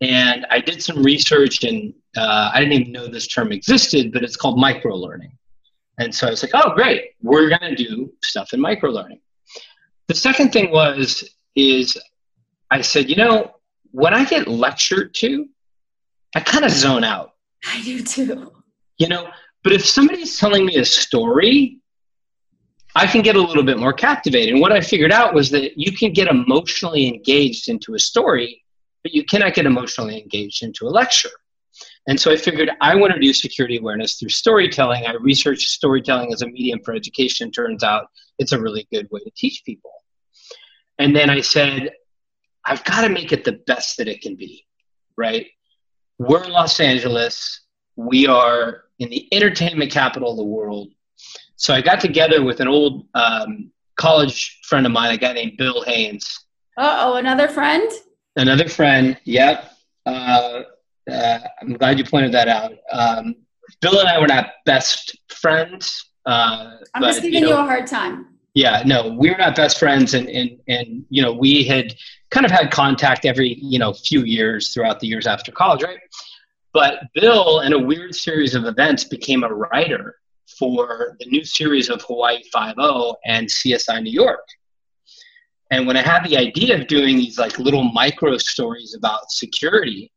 And 0.00 0.46
I 0.50 0.60
did 0.60 0.82
some 0.82 1.02
research, 1.02 1.64
and 1.64 1.92
uh, 2.16 2.50
I 2.54 2.60
didn't 2.60 2.74
even 2.74 2.92
know 2.92 3.08
this 3.08 3.26
term 3.26 3.52
existed, 3.52 4.12
but 4.12 4.22
it's 4.22 4.36
called 4.36 4.58
micro 4.58 4.94
learning. 4.94 5.32
And 5.98 6.14
so 6.14 6.28
I 6.28 6.30
was 6.30 6.42
like, 6.42 6.52
oh, 6.54 6.74
great, 6.74 7.10
we're 7.20 7.48
going 7.48 7.74
to 7.74 7.74
do 7.74 8.12
stuff 8.22 8.52
in 8.52 8.60
micro 8.60 8.90
learning. 8.90 9.20
The 10.06 10.14
second 10.14 10.52
thing 10.52 10.70
was, 10.70 11.28
is 11.56 11.98
I 12.70 12.80
said, 12.82 13.10
you 13.10 13.16
know, 13.16 13.56
when 13.90 14.14
I 14.14 14.24
get 14.24 14.46
lectured 14.46 15.14
to, 15.14 15.46
I 16.36 16.40
kind 16.40 16.64
of 16.64 16.70
zone 16.70 17.04
out. 17.04 17.32
I 17.66 17.82
do 17.82 18.02
too. 18.02 18.52
You 18.98 19.08
know, 19.08 19.28
but 19.64 19.72
if 19.72 19.84
somebody's 19.84 20.38
telling 20.38 20.66
me 20.66 20.76
a 20.76 20.84
story, 20.84 21.80
I 22.94 23.06
can 23.06 23.22
get 23.22 23.36
a 23.36 23.40
little 23.40 23.62
bit 23.62 23.78
more 23.78 23.92
captivated. 23.92 24.54
And 24.54 24.60
what 24.60 24.72
I 24.72 24.80
figured 24.80 25.12
out 25.12 25.34
was 25.34 25.50
that 25.50 25.78
you 25.78 25.92
can 25.92 26.12
get 26.12 26.28
emotionally 26.28 27.06
engaged 27.06 27.68
into 27.68 27.94
a 27.94 27.98
story, 27.98 28.64
but 29.02 29.12
you 29.12 29.24
cannot 29.24 29.54
get 29.54 29.66
emotionally 29.66 30.20
engaged 30.20 30.62
into 30.62 30.86
a 30.86 30.90
lecture. 30.90 31.30
And 32.06 32.18
so 32.18 32.32
I 32.32 32.36
figured 32.36 32.70
I 32.80 32.96
want 32.96 33.12
to 33.12 33.20
do 33.20 33.32
security 33.32 33.76
awareness 33.76 34.18
through 34.18 34.30
storytelling. 34.30 35.06
I 35.06 35.14
researched 35.14 35.68
storytelling 35.68 36.32
as 36.32 36.42
a 36.42 36.46
medium 36.46 36.80
for 36.84 36.94
education. 36.94 37.50
Turns 37.50 37.84
out 37.84 38.06
it's 38.38 38.52
a 38.52 38.60
really 38.60 38.88
good 38.92 39.08
way 39.10 39.20
to 39.20 39.30
teach 39.36 39.62
people. 39.64 39.92
And 40.98 41.14
then 41.14 41.30
I 41.30 41.40
said, 41.40 41.92
I've 42.64 42.82
got 42.84 43.02
to 43.02 43.08
make 43.08 43.32
it 43.32 43.44
the 43.44 43.60
best 43.66 43.98
that 43.98 44.08
it 44.08 44.20
can 44.20 44.36
be, 44.36 44.66
right? 45.16 45.46
We're 46.18 46.44
in 46.44 46.50
Los 46.50 46.80
Angeles. 46.80 47.60
We 47.96 48.26
are 48.26 48.84
in 48.98 49.10
the 49.10 49.28
entertainment 49.32 49.92
capital 49.92 50.32
of 50.32 50.36
the 50.36 50.44
world. 50.44 50.88
So 51.56 51.74
I 51.74 51.80
got 51.80 52.00
together 52.00 52.42
with 52.42 52.60
an 52.60 52.68
old 52.68 53.06
um, 53.14 53.70
college 53.96 54.60
friend 54.64 54.86
of 54.86 54.92
mine, 54.92 55.14
a 55.14 55.18
guy 55.18 55.32
named 55.32 55.56
Bill 55.56 55.82
Haynes. 55.82 56.46
Oh, 56.76 57.16
another 57.16 57.48
friend? 57.48 57.90
Another 58.38 58.68
friend, 58.68 59.18
yep. 59.24 59.72
Uh, 60.06 60.62
uh, 61.10 61.38
I'm 61.60 61.72
glad 61.72 61.98
you 61.98 62.04
pointed 62.04 62.32
that 62.32 62.46
out. 62.46 62.72
Um, 62.92 63.34
Bill 63.80 63.98
and 63.98 64.08
I 64.08 64.20
were 64.20 64.28
not 64.28 64.50
best 64.64 65.18
friends. 65.28 66.10
Uh, 66.24 66.76
I'm 66.94 67.02
but, 67.02 67.08
just 67.08 67.22
giving 67.22 67.42
you, 67.42 67.50
know, 67.50 67.56
you, 67.56 67.62
a 67.62 67.66
hard 67.66 67.88
time. 67.88 68.26
Yeah, 68.54 68.84
no, 68.86 69.12
we're 69.12 69.36
not 69.36 69.56
best 69.56 69.78
friends, 69.78 70.14
and 70.14 70.28
and 70.28 70.58
and 70.68 71.04
you 71.10 71.20
know 71.20 71.32
we 71.32 71.64
had 71.64 71.94
kind 72.30 72.46
of 72.46 72.52
had 72.52 72.70
contact 72.70 73.24
every 73.24 73.58
you 73.60 73.78
know 73.78 73.92
few 73.92 74.22
years 74.22 74.72
throughout 74.72 75.00
the 75.00 75.08
years 75.08 75.26
after 75.26 75.50
college, 75.50 75.82
right? 75.82 75.98
But 76.72 77.02
Bill, 77.14 77.60
in 77.60 77.72
a 77.72 77.78
weird 77.78 78.14
series 78.14 78.54
of 78.54 78.66
events, 78.66 79.02
became 79.02 79.42
a 79.42 79.52
writer 79.52 80.14
for 80.58 81.16
the 81.18 81.26
new 81.26 81.44
series 81.44 81.88
of 81.90 82.02
Hawaii 82.02 82.42
Five 82.52 82.76
O 82.78 83.16
and 83.24 83.48
CSI 83.48 84.00
New 84.00 84.12
York. 84.12 84.46
And 85.70 85.86
when 85.86 85.96
I 85.96 86.02
had 86.02 86.24
the 86.24 86.36
idea 86.36 86.80
of 86.80 86.86
doing 86.86 87.16
these 87.16 87.38
like 87.38 87.58
little 87.58 87.84
micro 87.84 88.38
stories 88.38 88.94
about 88.96 89.30
security, 89.30 90.10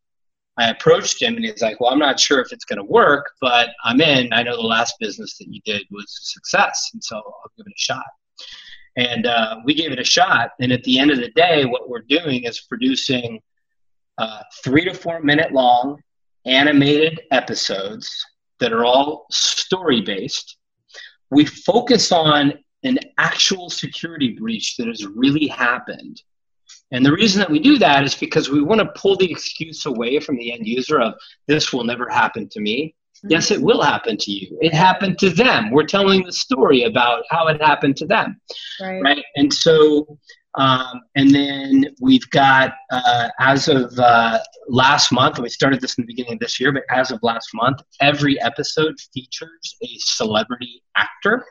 I 0.58 0.70
approached 0.70 1.20
him 1.20 1.36
and 1.36 1.44
he's 1.44 1.62
like, 1.62 1.80
Well, 1.80 1.90
I'm 1.90 1.98
not 1.98 2.20
sure 2.20 2.40
if 2.40 2.52
it's 2.52 2.64
going 2.64 2.78
to 2.78 2.84
work, 2.84 3.30
but 3.40 3.70
I'm 3.84 4.00
in. 4.00 4.32
I 4.32 4.42
know 4.42 4.56
the 4.56 4.62
last 4.62 4.94
business 5.00 5.38
that 5.38 5.48
you 5.48 5.60
did 5.64 5.82
was 5.90 6.04
a 6.04 6.24
success. 6.24 6.90
And 6.92 7.02
so 7.02 7.16
I'll 7.16 7.50
give 7.56 7.66
it 7.66 7.72
a 7.72 7.78
shot. 7.78 8.06
And 8.96 9.26
uh, 9.26 9.56
we 9.64 9.74
gave 9.74 9.92
it 9.92 9.98
a 9.98 10.04
shot. 10.04 10.50
And 10.60 10.72
at 10.72 10.82
the 10.84 10.98
end 10.98 11.10
of 11.10 11.18
the 11.18 11.30
day, 11.30 11.64
what 11.64 11.88
we're 11.88 12.02
doing 12.02 12.44
is 12.44 12.60
producing 12.60 13.40
uh, 14.18 14.42
three 14.62 14.84
to 14.84 14.92
four 14.92 15.20
minute 15.20 15.52
long 15.52 16.00
animated 16.44 17.22
episodes 17.30 18.10
that 18.60 18.72
are 18.72 18.84
all 18.84 19.26
story 19.30 20.02
based. 20.02 20.58
We 21.30 21.46
focus 21.46 22.12
on 22.12 22.52
an 22.84 22.98
actual 23.18 23.70
security 23.70 24.30
breach 24.30 24.76
that 24.76 24.88
has 24.88 25.06
really 25.06 25.46
happened 25.46 26.22
and 26.92 27.04
the 27.04 27.12
reason 27.12 27.38
that 27.38 27.50
we 27.50 27.58
do 27.58 27.78
that 27.78 28.04
is 28.04 28.14
because 28.14 28.50
we 28.50 28.62
want 28.62 28.80
to 28.80 29.00
pull 29.00 29.16
the 29.16 29.30
excuse 29.30 29.86
away 29.86 30.20
from 30.20 30.36
the 30.36 30.52
end 30.52 30.66
user 30.66 31.00
of 31.00 31.14
this 31.48 31.72
will 31.72 31.84
never 31.84 32.08
happen 32.08 32.48
to 32.50 32.60
me. 32.60 32.94
Yes, 33.24 33.50
it 33.50 33.62
will 33.62 33.80
happen 33.80 34.16
to 34.16 34.30
you. 34.32 34.58
It 34.60 34.74
happened 34.74 35.18
to 35.20 35.30
them. 35.30 35.70
We're 35.70 35.86
telling 35.86 36.24
the 36.24 36.32
story 36.32 36.84
about 36.84 37.22
how 37.30 37.46
it 37.46 37.62
happened 37.62 37.96
to 37.98 38.06
them. 38.06 38.40
Right. 38.80 39.00
right? 39.00 39.24
And 39.36 39.52
so, 39.52 40.18
um, 40.56 41.00
and 41.14 41.32
then 41.32 41.94
we've 42.00 42.28
got, 42.30 42.74
uh, 42.90 43.28
as 43.38 43.68
of 43.68 43.96
uh, 43.96 44.40
last 44.68 45.12
month, 45.12 45.38
we 45.38 45.48
started 45.50 45.80
this 45.80 45.96
in 45.98 46.02
the 46.02 46.06
beginning 46.06 46.34
of 46.34 46.40
this 46.40 46.58
year, 46.58 46.72
but 46.72 46.82
as 46.90 47.12
of 47.12 47.20
last 47.22 47.48
month, 47.54 47.80
every 48.00 48.40
episode 48.42 48.98
features 49.14 49.76
a 49.82 49.88
celebrity 49.98 50.82
actor. 50.96 51.46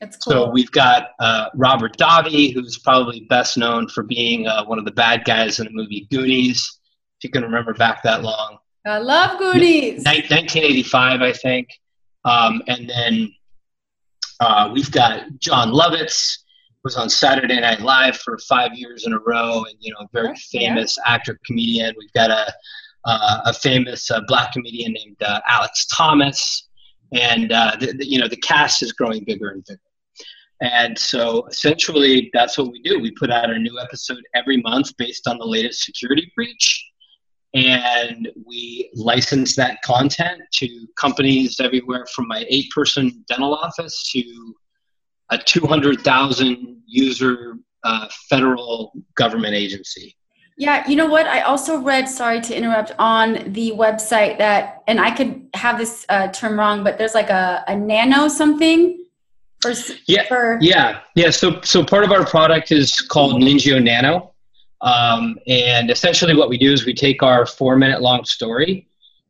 Cool. 0.00 0.10
So 0.18 0.50
we've 0.50 0.70
got 0.70 1.10
uh, 1.18 1.48
Robert 1.54 1.96
Davi, 1.98 2.54
who's 2.54 2.78
probably 2.78 3.26
best 3.28 3.58
known 3.58 3.86
for 3.88 4.02
being 4.02 4.46
uh, 4.46 4.64
one 4.64 4.78
of 4.78 4.86
the 4.86 4.92
bad 4.92 5.24
guys 5.24 5.60
in 5.60 5.66
the 5.66 5.72
movie 5.72 6.08
Goonies, 6.10 6.78
if 7.18 7.24
you 7.24 7.30
can 7.30 7.42
remember 7.42 7.74
back 7.74 8.02
that 8.04 8.22
long. 8.22 8.58
I 8.86 8.98
love 8.98 9.38
Goonies. 9.38 10.04
1985, 10.04 11.20
I 11.20 11.32
think. 11.32 11.68
Um, 12.24 12.62
and 12.66 12.88
then 12.88 13.34
uh, 14.40 14.70
we've 14.72 14.90
got 14.90 15.24
Jon 15.38 15.68
Lovitz, 15.70 16.38
who 16.70 16.80
was 16.84 16.96
on 16.96 17.10
Saturday 17.10 17.60
Night 17.60 17.80
Live 17.80 18.16
for 18.16 18.38
five 18.38 18.72
years 18.72 19.06
in 19.06 19.12
a 19.12 19.18
row, 19.18 19.64
and 19.64 19.76
you 19.80 19.92
know, 19.92 20.08
very 20.14 20.34
famous 20.34 20.96
yeah. 20.96 21.14
actor 21.14 21.38
comedian. 21.44 21.94
We've 21.98 22.12
got 22.14 22.30
a 22.30 22.52
uh, 23.04 23.40
a 23.46 23.52
famous 23.52 24.10
uh, 24.10 24.20
black 24.26 24.52
comedian 24.52 24.92
named 24.92 25.16
uh, 25.22 25.40
Alex 25.46 25.86
Thomas, 25.86 26.68
and 27.12 27.52
uh, 27.52 27.76
the, 27.80 27.92
the, 27.92 28.06
you 28.06 28.18
know 28.18 28.28
the 28.28 28.36
cast 28.36 28.82
is 28.82 28.92
growing 28.92 29.24
bigger 29.24 29.50
and 29.50 29.64
bigger. 29.66 29.80
And 30.60 30.98
so 30.98 31.46
essentially, 31.46 32.30
that's 32.34 32.58
what 32.58 32.70
we 32.70 32.82
do. 32.82 32.98
We 32.98 33.10
put 33.12 33.30
out 33.30 33.50
a 33.50 33.58
new 33.58 33.78
episode 33.80 34.22
every 34.34 34.58
month 34.58 34.94
based 34.98 35.26
on 35.26 35.38
the 35.38 35.46
latest 35.46 35.84
security 35.84 36.30
breach. 36.36 36.86
And 37.54 38.28
we 38.46 38.90
license 38.94 39.56
that 39.56 39.82
content 39.82 40.42
to 40.54 40.86
companies 40.96 41.58
everywhere 41.60 42.06
from 42.14 42.28
my 42.28 42.44
eight 42.48 42.70
person 42.70 43.24
dental 43.28 43.54
office 43.54 44.10
to 44.12 44.54
a 45.30 45.38
200,000 45.38 46.82
user 46.86 47.56
uh, 47.82 48.08
federal 48.28 48.92
government 49.14 49.54
agency. 49.54 50.14
Yeah, 50.58 50.86
you 50.86 50.94
know 50.94 51.06
what? 51.06 51.26
I 51.26 51.40
also 51.40 51.80
read, 51.80 52.06
sorry 52.06 52.40
to 52.42 52.54
interrupt, 52.54 52.92
on 52.98 53.52
the 53.52 53.72
website 53.72 54.36
that, 54.38 54.82
and 54.86 55.00
I 55.00 55.10
could 55.10 55.48
have 55.54 55.78
this 55.78 56.04
uh, 56.10 56.28
term 56.28 56.58
wrong, 56.58 56.84
but 56.84 56.98
there's 56.98 57.14
like 57.14 57.30
a, 57.30 57.64
a 57.66 57.74
nano 57.74 58.28
something 58.28 59.00
for, 59.60 59.72
yeah, 60.06 60.26
for... 60.26 60.58
yeah, 60.60 61.00
yeah. 61.14 61.30
So, 61.30 61.60
so 61.62 61.84
part 61.84 62.04
of 62.04 62.12
our 62.12 62.24
product 62.24 62.72
is 62.72 63.00
called 63.00 63.42
Ninjio 63.42 63.82
Nano, 63.82 64.32
um, 64.80 65.38
and 65.46 65.90
essentially 65.90 66.34
what 66.34 66.48
we 66.48 66.56
do 66.56 66.72
is 66.72 66.86
we 66.86 66.94
take 66.94 67.22
our 67.22 67.44
four 67.44 67.76
minute 67.76 68.00
long 68.00 68.24
story, 68.24 68.88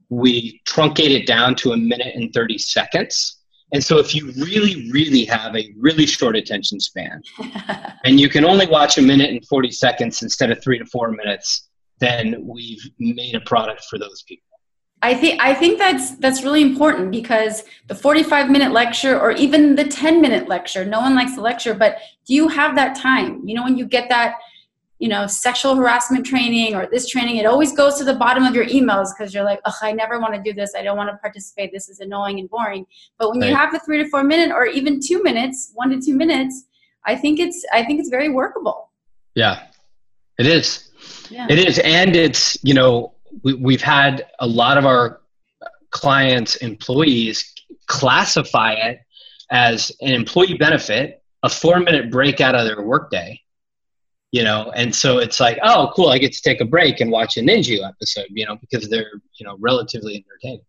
we 0.08 0.60
truncate 0.68 1.10
it 1.10 1.26
down 1.26 1.54
to 1.56 1.72
a 1.72 1.76
minute 1.76 2.14
and 2.14 2.32
thirty 2.32 2.58
seconds. 2.58 3.38
And 3.72 3.82
so, 3.82 3.98
if 3.98 4.14
you 4.14 4.32
really, 4.32 4.90
really 4.90 5.24
have 5.26 5.54
a 5.56 5.72
really 5.78 6.06
short 6.06 6.36
attention 6.36 6.80
span, 6.80 7.22
and 8.04 8.20
you 8.20 8.28
can 8.28 8.44
only 8.44 8.66
watch 8.66 8.98
a 8.98 9.02
minute 9.02 9.30
and 9.30 9.46
40 9.46 9.70
seconds 9.70 10.22
instead 10.22 10.50
of 10.50 10.60
three 10.60 10.78
to 10.78 10.86
four 10.86 11.12
minutes, 11.12 11.68
then 12.00 12.44
we've 12.44 12.82
made 12.98 13.36
a 13.36 13.40
product 13.40 13.84
for 13.84 13.96
those 13.96 14.22
people. 14.26 14.49
I 15.02 15.14
think 15.14 15.40
I 15.40 15.54
think 15.54 15.78
that's 15.78 16.16
that's 16.16 16.44
really 16.44 16.60
important 16.60 17.10
because 17.10 17.64
the 17.86 17.94
45 17.94 18.50
minute 18.50 18.72
lecture 18.72 19.18
or 19.18 19.32
even 19.32 19.74
the 19.74 19.84
10 19.84 20.20
minute 20.20 20.46
lecture, 20.46 20.84
no 20.84 21.00
one 21.00 21.14
likes 21.14 21.34
the 21.36 21.40
lecture, 21.40 21.74
but 21.74 21.98
do 22.26 22.34
you 22.34 22.48
have 22.48 22.74
that 22.76 22.96
time? 22.96 23.40
You 23.46 23.54
know, 23.54 23.62
when 23.62 23.78
you 23.78 23.86
get 23.86 24.10
that, 24.10 24.34
you 24.98 25.08
know, 25.08 25.26
sexual 25.26 25.74
harassment 25.74 26.26
training 26.26 26.74
or 26.74 26.86
this 26.86 27.08
training, 27.08 27.36
it 27.36 27.46
always 27.46 27.72
goes 27.72 27.96
to 27.96 28.04
the 28.04 28.12
bottom 28.12 28.44
of 28.44 28.54
your 28.54 28.66
emails 28.66 29.08
because 29.16 29.32
you're 29.32 29.44
like, 29.44 29.60
oh, 29.64 29.74
I 29.80 29.92
never 29.92 30.20
want 30.20 30.34
to 30.34 30.42
do 30.42 30.52
this. 30.52 30.74
I 30.76 30.82
don't 30.82 30.98
want 30.98 31.08
to 31.08 31.16
participate. 31.16 31.72
This 31.72 31.88
is 31.88 32.00
annoying 32.00 32.38
and 32.38 32.50
boring. 32.50 32.84
But 33.18 33.30
when 33.30 33.40
right. 33.40 33.48
you 33.48 33.56
have 33.56 33.72
the 33.72 33.80
three 33.80 34.02
to 34.02 34.08
four 34.10 34.22
minute 34.22 34.52
or 34.54 34.66
even 34.66 35.00
two 35.02 35.22
minutes, 35.22 35.72
one 35.74 35.88
to 35.90 36.00
two 36.00 36.14
minutes, 36.14 36.66
I 37.06 37.16
think 37.16 37.40
it's 37.40 37.64
I 37.72 37.84
think 37.86 38.00
it's 38.00 38.10
very 38.10 38.28
workable. 38.28 38.90
Yeah, 39.34 39.66
it 40.38 40.46
is. 40.46 40.90
Yeah. 41.30 41.46
It 41.48 41.58
is, 41.58 41.78
and 41.78 42.14
it's 42.14 42.58
you 42.62 42.74
know 42.74 43.14
we, 43.42 43.54
we've 43.54 43.82
had 43.82 44.26
a 44.38 44.46
lot 44.46 44.78
of 44.78 44.86
our 44.86 45.20
clients 45.90 46.56
employees 46.56 47.52
classify 47.86 48.72
it 48.72 49.00
as 49.50 49.90
an 50.00 50.12
employee 50.12 50.54
benefit, 50.54 51.22
a 51.42 51.48
four 51.48 51.80
minute 51.80 52.10
break 52.10 52.40
out 52.40 52.54
of 52.54 52.64
their 52.64 52.82
workday 52.82 53.40
you 54.32 54.44
know? 54.44 54.70
And 54.74 54.94
so 54.94 55.18
it's 55.18 55.40
like 55.40 55.58
oh 55.62 55.92
cool 55.94 56.08
i 56.08 56.18
get 56.18 56.32
to 56.32 56.42
take 56.42 56.60
a 56.60 56.64
break 56.64 57.00
and 57.00 57.10
watch 57.10 57.36
a 57.36 57.40
ninja 57.40 57.86
episode 57.86 58.26
you 58.30 58.46
know 58.46 58.56
because 58.56 58.88
they're 58.88 59.12
you 59.38 59.46
know 59.46 59.56
relatively 59.58 60.24
entertaining. 60.24 60.64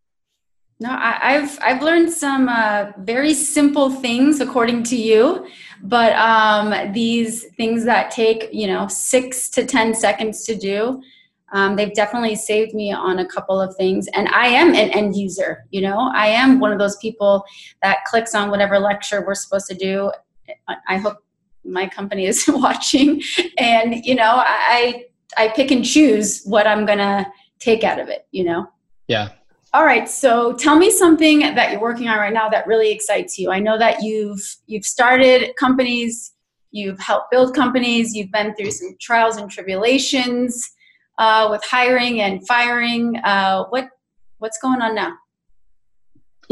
No 0.79 0.89
I, 0.89 1.33
have 1.33 1.59
i've 1.61 1.83
learned 1.83 2.11
some 2.11 2.49
uh, 2.49 2.91
very 2.99 3.33
simple 3.33 3.89
things 3.89 4.39
according 4.41 4.83
to 4.83 4.95
you 4.95 5.47
but 5.83 6.13
um, 6.13 6.93
these 6.93 7.45
things 7.57 7.85
that 7.85 8.11
take 8.11 8.49
you 8.51 8.67
know 8.67 8.87
six 8.87 9.49
to 9.49 9.65
ten 9.65 9.93
seconds 9.93 10.43
to 10.45 10.55
do 10.55 11.01
um, 11.51 11.75
they've 11.75 11.93
definitely 11.93 12.35
saved 12.35 12.73
me 12.73 12.91
on 12.91 13.19
a 13.19 13.25
couple 13.25 13.59
of 13.59 13.75
things. 13.75 14.07
And 14.13 14.27
i 14.29 14.47
am 14.47 14.69
an 14.69 14.89
end 14.91 15.15
user 15.15 15.65
you 15.71 15.81
know? 15.81 16.11
I 16.13 16.27
am 16.27 16.59
one 16.59 16.71
of 16.71 16.79
those 16.79 16.97
people 16.97 17.43
that 17.81 18.05
clicks 18.05 18.35
on 18.35 18.49
whatever 18.49 18.79
lecture 18.79 19.23
we're 19.25 19.35
supposed 19.35 19.67
to 19.67 19.75
do. 19.75 20.11
I 20.87 20.97
hope 20.97 21.17
my 21.63 21.87
company 21.87 22.25
is 22.25 22.45
watching. 22.47 23.21
And 23.57 24.05
you 24.05 24.15
know 24.15 24.33
i 24.37 25.05
i 25.37 25.47
pick 25.49 25.71
and 25.71 25.85
choose 25.85 26.43
what 26.43 26.67
i'm 26.67 26.85
gonna 26.85 27.31
take 27.59 27.83
out 27.83 27.99
of 27.99 28.09
it 28.09 28.27
you 28.31 28.43
know? 28.43 28.67
Yeah. 29.07 29.29
All 29.73 29.85
right 29.85 30.09
so 30.09 30.53
tell 30.53 30.75
me 30.75 30.91
something 30.91 31.39
that 31.39 31.71
you're 31.71 31.81
working 31.81 32.07
on 32.07 32.17
right 32.17 32.33
now 32.33 32.49
that 32.49 32.67
really 32.67 32.91
excites 32.91 33.37
you. 33.37 33.51
I 33.51 33.59
know 33.59 33.77
that 33.77 34.01
you've 34.01 34.41
you've 34.67 34.85
started 34.85 35.55
companies 35.55 36.33
you've 36.71 36.99
helped 36.99 37.31
build 37.31 37.53
companies 37.53 38.15
you've 38.15 38.31
been 38.31 38.55
through 38.55 38.71
some 38.71 38.95
trials 38.99 39.37
and 39.37 39.51
tribulations 39.51 40.71
uh, 41.21 41.47
with 41.49 41.63
hiring 41.63 42.19
and 42.19 42.45
firing 42.47 43.15
uh, 43.23 43.63
what 43.69 43.87
what's 44.39 44.57
going 44.61 44.81
on 44.81 44.93
now 44.93 45.13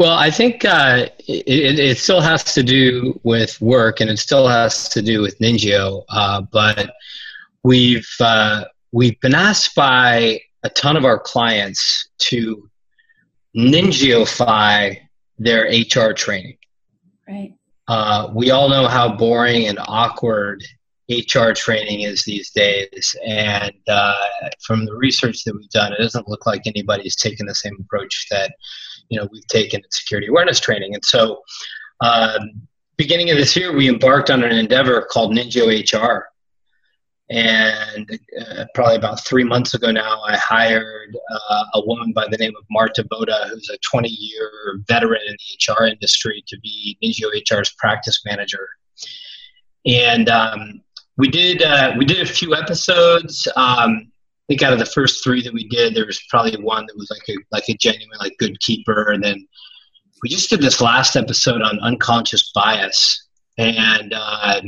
well, 0.00 0.16
I 0.16 0.30
think 0.30 0.64
uh, 0.64 1.08
it, 1.28 1.78
it, 1.78 1.98
still 1.98 2.22
has 2.22 2.42
to 2.54 2.62
do 2.62 3.20
with 3.22 3.60
work, 3.60 4.00
and 4.00 4.08
it 4.08 4.18
still 4.18 4.48
has 4.48 4.88
to 4.88 5.02
do 5.02 5.20
with 5.20 5.38
Ninjio. 5.40 6.04
Uh, 6.08 6.40
but 6.40 6.94
we've 7.64 8.08
uh, 8.18 8.64
we've 8.92 9.20
been 9.20 9.34
asked 9.34 9.74
by 9.74 10.40
a 10.62 10.70
ton 10.70 10.96
of 10.96 11.04
our 11.04 11.18
clients 11.18 12.08
to 12.20 12.70
Ninjiofy 13.54 15.00
their 15.38 15.64
HR 15.64 16.14
training. 16.14 16.56
Right. 17.28 17.52
Uh, 17.86 18.30
we 18.34 18.52
all 18.52 18.70
know 18.70 18.88
how 18.88 19.14
boring 19.14 19.66
and 19.66 19.78
awkward 19.86 20.64
HR 21.10 21.52
training 21.52 22.02
is 22.02 22.24
these 22.24 22.50
days, 22.50 23.16
and 23.26 23.72
uh, 23.88 24.14
from 24.64 24.84
the 24.84 24.94
research 24.94 25.42
that 25.44 25.54
we've 25.54 25.68
done, 25.70 25.92
it 25.92 25.98
doesn't 25.98 26.28
look 26.28 26.46
like 26.46 26.62
anybody's 26.66 27.16
taken 27.16 27.46
the 27.46 27.54
same 27.54 27.76
approach 27.80 28.26
that 28.30 28.54
you 29.08 29.18
know 29.18 29.28
we've 29.32 29.46
taken 29.48 29.80
in 29.80 29.90
security 29.90 30.28
awareness 30.28 30.60
training. 30.60 30.94
And 30.94 31.04
so, 31.04 31.42
um, 32.00 32.40
beginning 32.96 33.30
of 33.30 33.38
this 33.38 33.56
year, 33.56 33.74
we 33.74 33.88
embarked 33.88 34.30
on 34.30 34.44
an 34.44 34.52
endeavor 34.52 35.02
called 35.10 35.34
Ninja 35.34 35.64
HR. 35.66 36.26
And 37.30 38.18
uh, 38.40 38.64
probably 38.74 38.96
about 38.96 39.24
three 39.24 39.44
months 39.44 39.74
ago 39.74 39.92
now, 39.92 40.20
I 40.22 40.36
hired 40.36 41.16
uh, 41.30 41.64
a 41.74 41.86
woman 41.86 42.12
by 42.12 42.26
the 42.28 42.36
name 42.36 42.52
of 42.58 42.64
Marta 42.70 43.04
Boda, 43.04 43.48
who's 43.48 43.70
a 43.70 43.78
20 43.88 44.08
year 44.08 44.50
veteran 44.88 45.20
in 45.26 45.36
the 45.38 45.72
HR 45.72 45.84
industry, 45.86 46.42
to 46.48 46.58
be 46.60 46.98
Ninja 47.02 47.30
HR's 47.48 47.72
practice 47.78 48.20
manager. 48.24 48.68
And 49.86 50.28
um, 50.28 50.82
we 51.20 51.28
did 51.28 51.62
uh, 51.62 51.94
we 51.98 52.04
did 52.04 52.20
a 52.20 52.32
few 52.32 52.54
episodes. 52.54 53.46
Um, 53.54 54.10
think 54.48 54.62
out 54.62 54.72
of 54.72 54.80
the 54.80 54.86
first 54.86 55.22
three 55.22 55.42
that 55.42 55.52
we 55.52 55.68
did, 55.68 55.94
there 55.94 56.06
was 56.06 56.20
probably 56.28 56.56
one 56.56 56.84
that 56.86 56.96
was 56.96 57.08
like 57.10 57.22
a 57.28 57.40
like 57.52 57.68
a 57.68 57.74
genuine 57.74 58.18
like 58.18 58.36
good 58.38 58.58
keeper, 58.60 59.12
and 59.12 59.22
then 59.22 59.46
we 60.22 60.28
just 60.28 60.50
did 60.50 60.60
this 60.60 60.80
last 60.80 61.14
episode 61.16 61.62
on 61.62 61.78
unconscious 61.80 62.50
bias, 62.52 63.28
and 63.58 64.12
uh, 64.12 64.60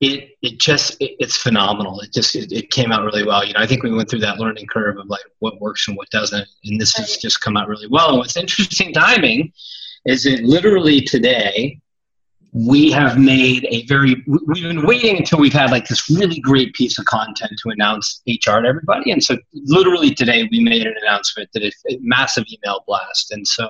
it 0.00 0.30
it 0.40 0.58
just 0.58 0.92
it, 1.00 1.16
it's 1.18 1.36
phenomenal. 1.36 2.00
It 2.00 2.12
just 2.14 2.34
it, 2.34 2.52
it, 2.52 2.70
came 2.70 2.90
out 2.90 3.04
really 3.04 3.26
well. 3.26 3.44
You 3.44 3.52
know, 3.52 3.60
I 3.60 3.66
think 3.66 3.82
we 3.82 3.92
went 3.92 4.08
through 4.08 4.20
that 4.20 4.38
learning 4.38 4.66
curve 4.66 4.96
of 4.98 5.08
like 5.08 5.24
what 5.40 5.60
works 5.60 5.86
and 5.86 5.96
what 5.96 6.08
doesn't, 6.10 6.48
and 6.64 6.80
this 6.80 6.96
has 6.96 7.18
just 7.18 7.42
come 7.42 7.56
out 7.58 7.68
really 7.68 7.88
well. 7.88 8.10
And 8.10 8.18
what's 8.18 8.36
interesting 8.36 8.94
timing 8.94 9.52
is 10.06 10.24
it 10.24 10.42
literally 10.42 11.00
today 11.00 11.80
we 12.54 12.88
have 12.92 13.18
made 13.18 13.66
a 13.68 13.84
very 13.86 14.22
we've 14.28 14.62
been 14.62 14.86
waiting 14.86 15.16
until 15.16 15.40
we've 15.40 15.52
had 15.52 15.72
like 15.72 15.88
this 15.88 16.08
really 16.08 16.38
great 16.38 16.72
piece 16.72 17.00
of 17.00 17.04
content 17.04 17.50
to 17.60 17.70
announce 17.70 18.22
hr 18.28 18.60
to 18.60 18.68
everybody. 18.68 19.10
And 19.10 19.22
so 19.22 19.36
literally 19.52 20.14
today 20.14 20.48
we 20.50 20.60
made 20.60 20.86
an 20.86 20.94
announcement 21.02 21.50
that 21.52 21.64
it's 21.64 21.82
a 21.90 21.98
massive 22.00 22.44
email 22.48 22.84
blast. 22.86 23.32
And 23.32 23.46
so 23.46 23.68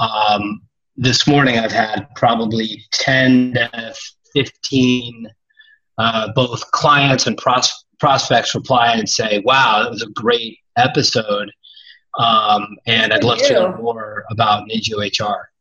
um, 0.00 0.62
this 0.96 1.26
morning 1.26 1.58
i've 1.58 1.72
had 1.72 2.06
probably 2.16 2.82
10 2.92 3.54
to 3.54 3.94
15 4.34 5.26
uh, 5.98 6.32
both 6.32 6.70
clients 6.70 7.26
and 7.26 7.36
pros- 7.36 7.84
prospects 8.00 8.54
reply 8.54 8.94
and 8.94 9.08
say 9.08 9.42
wow 9.44 9.82
that 9.82 9.90
was 9.90 10.02
a 10.02 10.10
great 10.10 10.56
episode. 10.76 11.52
Um, 12.18 12.68
and 12.86 13.12
i'd 13.12 13.24
love 13.24 13.38
to 13.38 13.52
know 13.52 13.76
more 13.76 14.24
about 14.30 14.66
Ninja 14.68 14.96
hr 14.96 15.51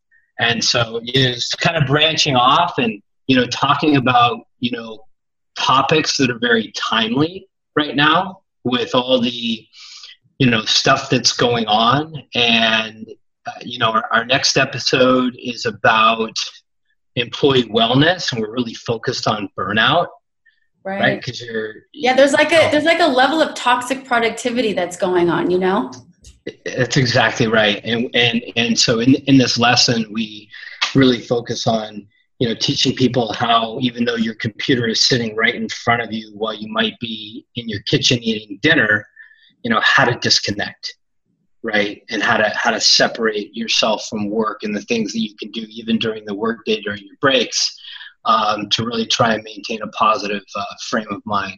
and 0.42 0.64
so 0.64 1.00
it's 1.04 1.54
kind 1.54 1.78
of 1.78 1.86
branching 1.86 2.36
off 2.36 2.80
and, 2.80 3.00
you 3.28 3.36
know, 3.36 3.46
talking 3.46 3.96
about, 3.96 4.48
you 4.60 4.72
know, 4.72 5.06
topics 5.56 6.18
that 6.18 6.32
are 6.32 6.40
very 6.40 6.72
timely 6.76 7.48
right 7.76 7.96
now 7.96 8.42
with 8.64 8.96
all 8.96 9.22
the, 9.22 9.68
you 10.40 10.50
know, 10.50 10.64
stuff 10.64 11.12
that's 11.12 11.32
going 11.32 11.68
on. 11.68 12.24
And, 12.34 13.08
uh, 13.46 13.52
you 13.62 13.78
know, 13.78 13.92
our, 13.92 14.10
our 14.12 14.26
next 14.26 14.58
episode 14.58 15.36
is 15.38 15.68
about 15.68 16.36
employee 17.16 17.66
wellness 17.66 18.32
and 18.32 18.42
we're 18.42 18.52
really 18.52 18.74
focused 18.74 19.28
on 19.28 19.48
burnout 19.56 20.08
right 20.84 21.20
because 21.20 21.42
right? 21.42 21.52
you're 21.52 21.74
yeah 21.94 22.16
there's 22.16 22.32
like 22.32 22.52
a 22.54 22.72
there's 22.72 22.86
like 22.86 23.02
a 23.02 23.06
level 23.06 23.42
of 23.42 23.54
toxic 23.54 24.06
productivity 24.06 24.72
that's 24.72 24.96
going 24.96 25.30
on 25.30 25.52
you 25.52 25.60
know 25.60 25.92
that's 26.66 26.98
exactly 26.98 27.48
right. 27.48 27.82
And 27.84 28.10
and 28.14 28.42
and 28.56 28.80
so 28.80 29.00
in 29.00 29.16
in 29.28 29.38
this 29.38 29.58
lesson 29.58 30.06
we 30.12 30.50
really 30.96 31.20
focus 31.20 31.68
on 31.68 32.08
you 32.40 32.48
know 32.48 32.56
teaching 32.56 32.96
people 32.96 33.32
how 33.34 33.78
even 33.82 34.06
though 34.06 34.16
your 34.16 34.36
computer 34.36 34.88
is 34.88 35.04
sitting 35.04 35.36
right 35.36 35.56
in 35.56 35.70
front 35.70 36.02
of 36.02 36.12
you 36.12 36.32
while 36.34 36.54
you 36.54 36.68
might 36.68 37.00
be 37.00 37.46
in 37.56 37.70
your 37.70 37.82
kitchen 37.82 38.22
eating 38.22 38.60
dinner, 38.62 39.06
you 39.64 39.70
know 39.70 39.82
how 39.84 40.06
to 40.06 40.18
disconnect 40.20 40.96
right 41.64 42.04
and 42.10 42.24
how 42.24 42.38
to 42.38 42.50
how 42.56 42.72
to 42.72 42.80
separate 42.80 43.56
yourself 43.56 44.06
from 44.10 44.30
work 44.30 44.64
and 44.64 44.76
the 44.76 44.82
things 44.82 45.14
that 45.14 45.20
you 45.20 45.36
can 45.36 45.52
do 45.52 45.66
even 45.70 46.00
during 46.00 46.26
the 46.26 46.34
workday 46.34 46.82
during 46.82 47.04
your 47.06 47.18
breaks 47.22 47.78
um, 48.26 48.70
to 48.70 48.86
really 48.86 49.06
try 49.06 49.34
and 49.34 49.44
maintain 49.44 49.82
a 49.82 49.88
positive 49.90 50.44
uh, 50.56 50.66
frame 50.90 51.08
of 51.12 51.22
mind 51.26 51.58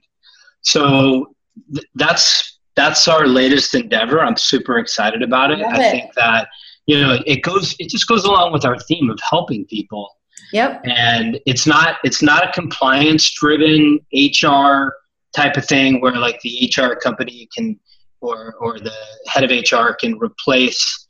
so 0.61 1.33
th- 1.73 1.85
that's 1.95 2.52
that's 2.75 3.07
our 3.07 3.27
latest 3.27 3.75
endeavor. 3.75 4.19
I'm 4.19 4.37
super 4.37 4.77
excited 4.77 5.21
about 5.21 5.51
it. 5.51 5.61
I, 5.61 5.71
I 5.71 5.91
think 5.91 6.13
that 6.15 6.47
you 6.85 6.99
know 6.99 7.19
it 7.25 7.41
goes 7.41 7.75
it 7.79 7.89
just 7.89 8.07
goes 8.07 8.25
along 8.25 8.53
with 8.53 8.65
our 8.65 8.79
theme 8.79 9.09
of 9.09 9.19
helping 9.29 9.65
people. 9.65 10.09
Yep. 10.51 10.81
And 10.85 11.39
it's 11.45 11.65
not 11.65 11.97
it's 12.03 12.21
not 12.21 12.47
a 12.47 12.51
compliance 12.51 13.31
driven 13.31 13.99
HR 14.13 14.93
type 15.35 15.57
of 15.57 15.65
thing 15.65 16.01
where 16.01 16.15
like 16.15 16.39
the 16.41 16.71
HR 16.75 16.95
company 16.95 17.47
can 17.55 17.79
or 18.21 18.55
or 18.59 18.79
the 18.79 18.93
head 19.27 19.43
of 19.43 19.51
HR 19.51 19.93
can 19.93 20.17
replace 20.17 21.07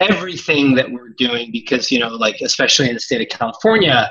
everything 0.00 0.74
that 0.74 0.90
we're 0.90 1.10
doing 1.10 1.50
because 1.52 1.90
you 1.90 1.98
know 1.98 2.08
like 2.08 2.40
especially 2.40 2.88
in 2.88 2.94
the 2.94 3.00
state 3.00 3.20
of 3.20 3.38
California 3.38 4.10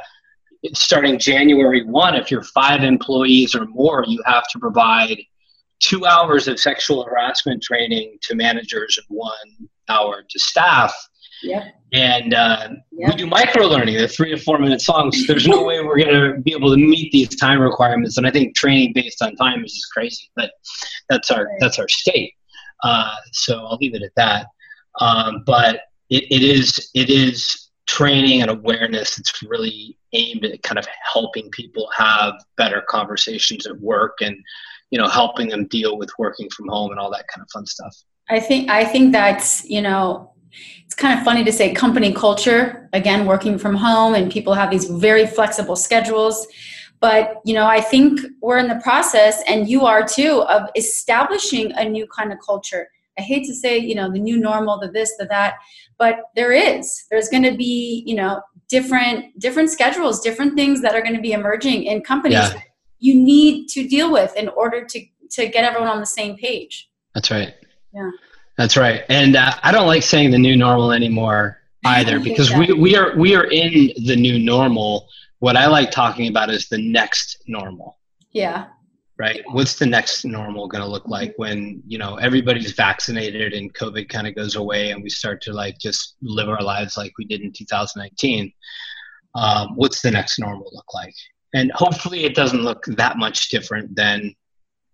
starting 0.73 1.17
January 1.17 1.83
1 1.85 2.15
if 2.15 2.29
you're 2.29 2.43
5 2.43 2.83
employees 2.83 3.55
or 3.55 3.65
more 3.67 4.03
you 4.07 4.21
have 4.25 4.47
to 4.49 4.59
provide 4.59 5.17
two 5.79 6.05
hours 6.05 6.47
of 6.47 6.59
sexual 6.59 7.03
harassment 7.03 7.63
training 7.63 8.17
to 8.21 8.35
managers 8.35 8.97
and 8.97 9.17
one 9.17 9.69
hour 9.87 10.23
to 10.29 10.39
staff. 10.39 10.93
Yep. 11.41 11.63
And 11.93 12.33
uh, 12.33 12.69
yep. 12.91 13.09
we 13.09 13.15
do 13.15 13.25
micro 13.25 13.65
learning. 13.65 13.95
They're 13.95 14.07
three 14.07 14.29
to 14.31 14.37
four 14.37 14.59
minute 14.59 14.81
songs. 14.81 15.25
There's 15.25 15.47
no 15.47 15.63
way 15.63 15.81
we're 15.81 15.97
going 15.97 16.13
to 16.13 16.41
be 16.41 16.51
able 16.51 16.69
to 16.71 16.77
meet 16.77 17.11
these 17.11 17.35
time 17.35 17.61
requirements. 17.61 18.17
And 18.17 18.27
I 18.27 18.31
think 18.31 18.55
training 18.55 18.91
based 18.93 19.21
on 19.21 19.35
time 19.35 19.63
is 19.63 19.73
just 19.73 19.91
crazy. 19.91 20.29
But 20.35 20.51
that's 21.09 21.31
our 21.31 21.45
right. 21.45 21.57
that's 21.59 21.79
our 21.79 21.87
state. 21.87 22.33
Uh, 22.83 23.15
so 23.31 23.65
I'll 23.65 23.77
leave 23.77 23.95
it 23.95 24.03
at 24.03 24.11
that. 24.17 24.47
Um, 24.99 25.43
but 25.45 25.81
it, 26.09 26.25
it 26.29 26.43
is 26.43 26.89
it 26.93 27.09
is 27.09 27.69
training 27.87 28.41
and 28.41 28.51
awareness 28.51 29.15
that's 29.15 29.41
really 29.41 29.97
aimed 30.13 30.45
at 30.45 30.61
kind 30.61 30.77
of 30.77 30.85
helping 31.11 31.49
people 31.49 31.89
have 31.95 32.33
better 32.55 32.83
conversations 32.87 33.65
at 33.65 33.79
work 33.79 34.17
and 34.21 34.37
you 34.91 34.97
know 34.99 35.07
helping 35.07 35.47
them 35.49 35.67
deal 35.67 35.97
with 35.97 36.09
working 36.17 36.49
from 36.49 36.67
home 36.67 36.91
and 36.91 36.99
all 36.99 37.11
that 37.11 37.27
kind 37.27 37.43
of 37.43 37.49
fun 37.51 37.65
stuff. 37.65 37.95
I 38.29 38.39
think 38.39 38.69
i 38.69 38.85
think 38.85 39.11
that's 39.11 39.65
you 39.65 39.81
know 39.81 40.31
it's 40.85 40.95
kind 40.95 41.17
of 41.17 41.23
funny 41.23 41.43
to 41.43 41.51
say 41.51 41.73
company 41.73 42.11
culture 42.11 42.89
again 42.93 43.25
working 43.25 43.57
from 43.57 43.75
home 43.75 44.15
and 44.15 44.31
people 44.31 44.53
have 44.53 44.71
these 44.71 44.85
very 44.85 45.27
flexible 45.27 45.75
schedules. 45.75 46.47
But 46.99 47.35
you 47.45 47.53
know 47.53 47.65
i 47.65 47.79
think 47.79 48.19
we're 48.41 48.57
in 48.57 48.67
the 48.67 48.81
process 48.83 49.41
and 49.47 49.69
you 49.69 49.85
are 49.85 50.05
too 50.05 50.43
of 50.43 50.69
establishing 50.75 51.71
a 51.73 51.85
new 51.87 52.07
kind 52.07 52.31
of 52.33 52.39
culture. 52.45 52.89
I 53.17 53.21
hate 53.21 53.45
to 53.45 53.55
say 53.55 53.77
you 53.77 53.95
know 53.95 54.11
the 54.11 54.19
new 54.19 54.37
normal 54.37 54.79
the 54.79 54.89
this 54.91 55.15
the 55.17 55.25
that 55.25 55.55
but 55.97 56.15
there 56.33 56.53
is. 56.53 57.05
There's 57.11 57.27
going 57.29 57.43
to 57.43 57.55
be 57.55 58.03
you 58.05 58.15
know 58.15 58.41
different 58.69 59.39
different 59.39 59.69
schedules 59.69 60.19
different 60.19 60.55
things 60.55 60.81
that 60.81 60.93
are 60.93 61.01
going 61.01 61.15
to 61.15 61.21
be 61.21 61.33
emerging 61.33 61.83
in 61.83 62.01
companies. 62.01 62.53
Yeah. 62.53 62.61
You 62.99 63.15
need 63.15 63.67
to 63.67 63.87
deal 63.87 64.11
with 64.11 64.35
in 64.35 64.47
order 64.49 64.85
to 64.85 65.03
to 65.31 65.47
get 65.47 65.63
everyone 65.63 65.89
on 65.89 65.99
the 65.99 66.05
same 66.05 66.35
page 66.35 66.89
that's 67.13 67.31
right 67.31 67.55
yeah 67.93 68.11
that's 68.59 68.75
right. 68.75 69.03
And 69.07 69.37
uh, 69.37 69.53
I 69.63 69.71
don't 69.71 69.87
like 69.87 70.03
saying 70.03 70.31
the 70.31 70.37
new 70.37 70.57
normal 70.57 70.91
anymore 70.91 71.61
either 71.85 72.19
because 72.19 72.53
we, 72.53 72.73
we 72.73 72.93
are 72.93 73.15
we 73.15 73.33
are 73.33 73.45
in 73.45 73.91
the 74.05 74.17
new 74.17 74.37
normal. 74.37 75.07
What 75.39 75.55
I 75.55 75.67
like 75.67 75.91
talking 75.91 76.27
about 76.27 76.49
is 76.49 76.67
the 76.67 76.77
next 76.77 77.41
normal. 77.47 77.97
Yeah. 78.31 78.65
Right. 79.17 79.43
What's 79.51 79.79
the 79.79 79.85
next 79.85 80.25
normal 80.25 80.67
going 80.67 80.83
to 80.83 80.89
look 80.89 81.07
like 81.07 81.33
when, 81.37 81.81
you 81.87 81.97
know, 81.97 82.15
everybody's 82.15 82.73
vaccinated 82.73 83.53
and 83.53 83.73
COVID 83.73 84.09
kind 84.09 84.27
of 84.27 84.35
goes 84.35 84.57
away 84.57 84.91
and 84.91 85.01
we 85.01 85.09
start 85.09 85.41
to 85.43 85.53
like 85.53 85.77
just 85.79 86.15
live 86.21 86.49
our 86.49 86.61
lives 86.61 86.97
like 86.97 87.13
we 87.17 87.23
did 87.23 87.39
in 87.39 87.53
2019? 87.53 88.51
Um, 89.35 89.69
what's 89.75 90.01
the 90.01 90.11
next 90.11 90.37
normal 90.37 90.69
look 90.73 90.93
like? 90.93 91.15
And 91.53 91.71
hopefully 91.73 92.25
it 92.25 92.35
doesn't 92.35 92.61
look 92.61 92.85
that 92.85 93.17
much 93.17 93.49
different 93.49 93.95
than 93.95 94.35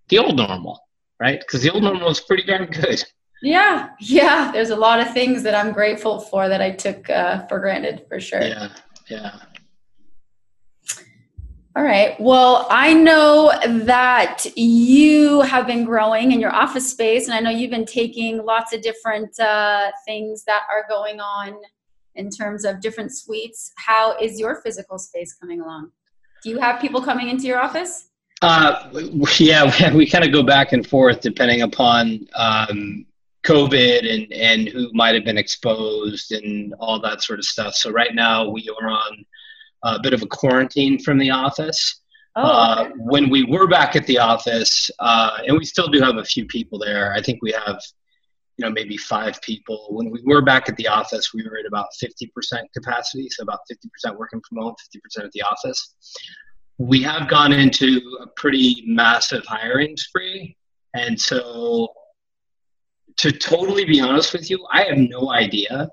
the 0.10 0.20
old 0.20 0.38
normal, 0.38 0.80
right? 1.20 1.40
Because 1.40 1.62
the 1.62 1.72
old 1.72 1.84
normal 1.84 2.10
is 2.10 2.22
pretty 2.22 2.44
darn 2.44 2.66
good. 2.68 3.04
Yeah, 3.42 3.90
yeah. 4.00 4.52
There's 4.52 4.70
a 4.70 4.76
lot 4.76 5.00
of 5.00 5.14
things 5.14 5.44
that 5.44 5.54
I'm 5.54 5.74
grateful 5.74 6.20
for 6.20 6.48
that 6.48 6.62
I 6.62 6.72
took 6.72 7.10
uh, 7.10 7.46
for 7.48 7.60
granted, 7.60 8.06
for 8.08 8.20
sure. 8.20 8.42
Yeah, 8.42 8.70
yeah. 9.10 9.40
All 11.78 11.84
right. 11.84 12.18
Well, 12.22 12.68
I 12.70 12.94
know 12.94 13.52
that 13.62 14.46
you 14.56 15.42
have 15.42 15.68
been 15.68 15.84
growing 15.84 16.32
in 16.32 16.40
your 16.40 16.56
office 16.56 16.90
space, 16.90 17.28
and 17.28 17.34
I 17.34 17.42
know 17.42 17.50
you've 17.50 17.70
been 17.70 17.86
taking 17.86 18.46
lots 18.46 18.74
of 18.74 18.82
different 18.82 19.38
uh, 19.42 19.92
things 20.06 20.46
that 20.46 20.62
are 20.72 20.86
going 20.88 21.20
on 21.20 21.58
in 22.16 22.30
terms 22.30 22.64
of 22.64 22.80
different 22.80 23.14
suites. 23.14 23.74
How 23.76 24.18
is 24.18 24.40
your 24.40 24.62
physical 24.62 24.98
space 24.98 25.34
coming 25.34 25.60
along? 25.60 25.92
Do 26.46 26.52
you 26.52 26.60
have 26.60 26.80
people 26.80 27.02
coming 27.02 27.30
into 27.30 27.48
your 27.48 27.60
office? 27.60 28.10
Uh, 28.44 28.88
yeah, 29.40 29.92
we 29.96 30.08
kind 30.08 30.24
of 30.24 30.32
go 30.32 30.44
back 30.44 30.74
and 30.74 30.88
forth 30.88 31.20
depending 31.20 31.64
upon 31.64 32.28
um, 32.36 33.04
COVID 33.44 34.14
and, 34.14 34.32
and 34.32 34.70
who 34.70 34.92
might 34.94 35.16
have 35.16 35.26
been 35.26 35.40
exposed 35.40 36.32
and 36.32 36.76
all 36.76 37.02
that 37.02 37.24
sort 37.24 37.40
of 37.40 37.46
stuff. 37.46 37.74
So 37.74 37.90
right 37.90 38.14
now 38.14 38.48
we 38.48 38.70
are 38.80 38.88
on 38.88 39.26
a 39.86 40.00
bit 40.00 40.14
of 40.14 40.22
a 40.22 40.28
quarantine 40.28 41.00
from 41.00 41.18
the 41.18 41.32
office. 41.32 42.02
Oh, 42.36 42.44
uh, 42.44 42.76
okay. 42.82 42.92
uh, 42.92 42.94
when 42.98 43.32
we 43.32 43.44
were 43.46 43.68
back 43.68 43.96
at 43.96 44.06
the 44.06 44.20
office, 44.20 44.92
uh, 45.00 45.40
and 45.48 45.58
we 45.58 45.66
still 45.66 45.88
do 45.88 46.00
have 46.00 46.18
a 46.18 46.24
few 46.24 46.46
people 46.46 46.78
there. 46.78 47.12
I 47.14 47.24
think 47.24 47.42
we 47.42 47.54
have, 47.54 47.82
you 48.58 48.66
know, 48.66 48.72
maybe 48.72 48.98
five 48.98 49.42
people. 49.42 49.88
When 49.90 50.10
we 50.10 50.22
were 50.24 50.42
back 50.42 50.70
at 50.70 50.76
the 50.78 50.88
office, 50.88 51.34
we 51.34 51.44
were 51.44 51.58
at 51.58 51.66
about 51.66 51.88
50% 52.02 52.30
capacity, 52.74 53.28
so 53.30 53.44
about 53.44 53.60
50% 53.72 54.18
working 54.18 54.42
from 54.48 54.60
home, 54.60 54.76
50% 55.20 55.26
at 55.26 55.32
the 55.32 55.42
office. 55.42 55.96
We 56.78 57.02
have 57.04 57.30
gone 57.30 57.54
into 57.54 58.02
a 58.22 58.28
pretty 58.28 58.84
massive 58.86 59.46
hiring 59.46 59.96
spree, 59.98 60.58
and 60.94 61.20
so 61.20 61.90
to 63.18 63.32
totally 63.32 63.86
be 63.86 64.00
honest 64.02 64.34
with 64.34 64.50
you, 64.50 64.66
I 64.72 64.84
have 64.84 64.98
no 64.98 65.32
idea 65.32 65.90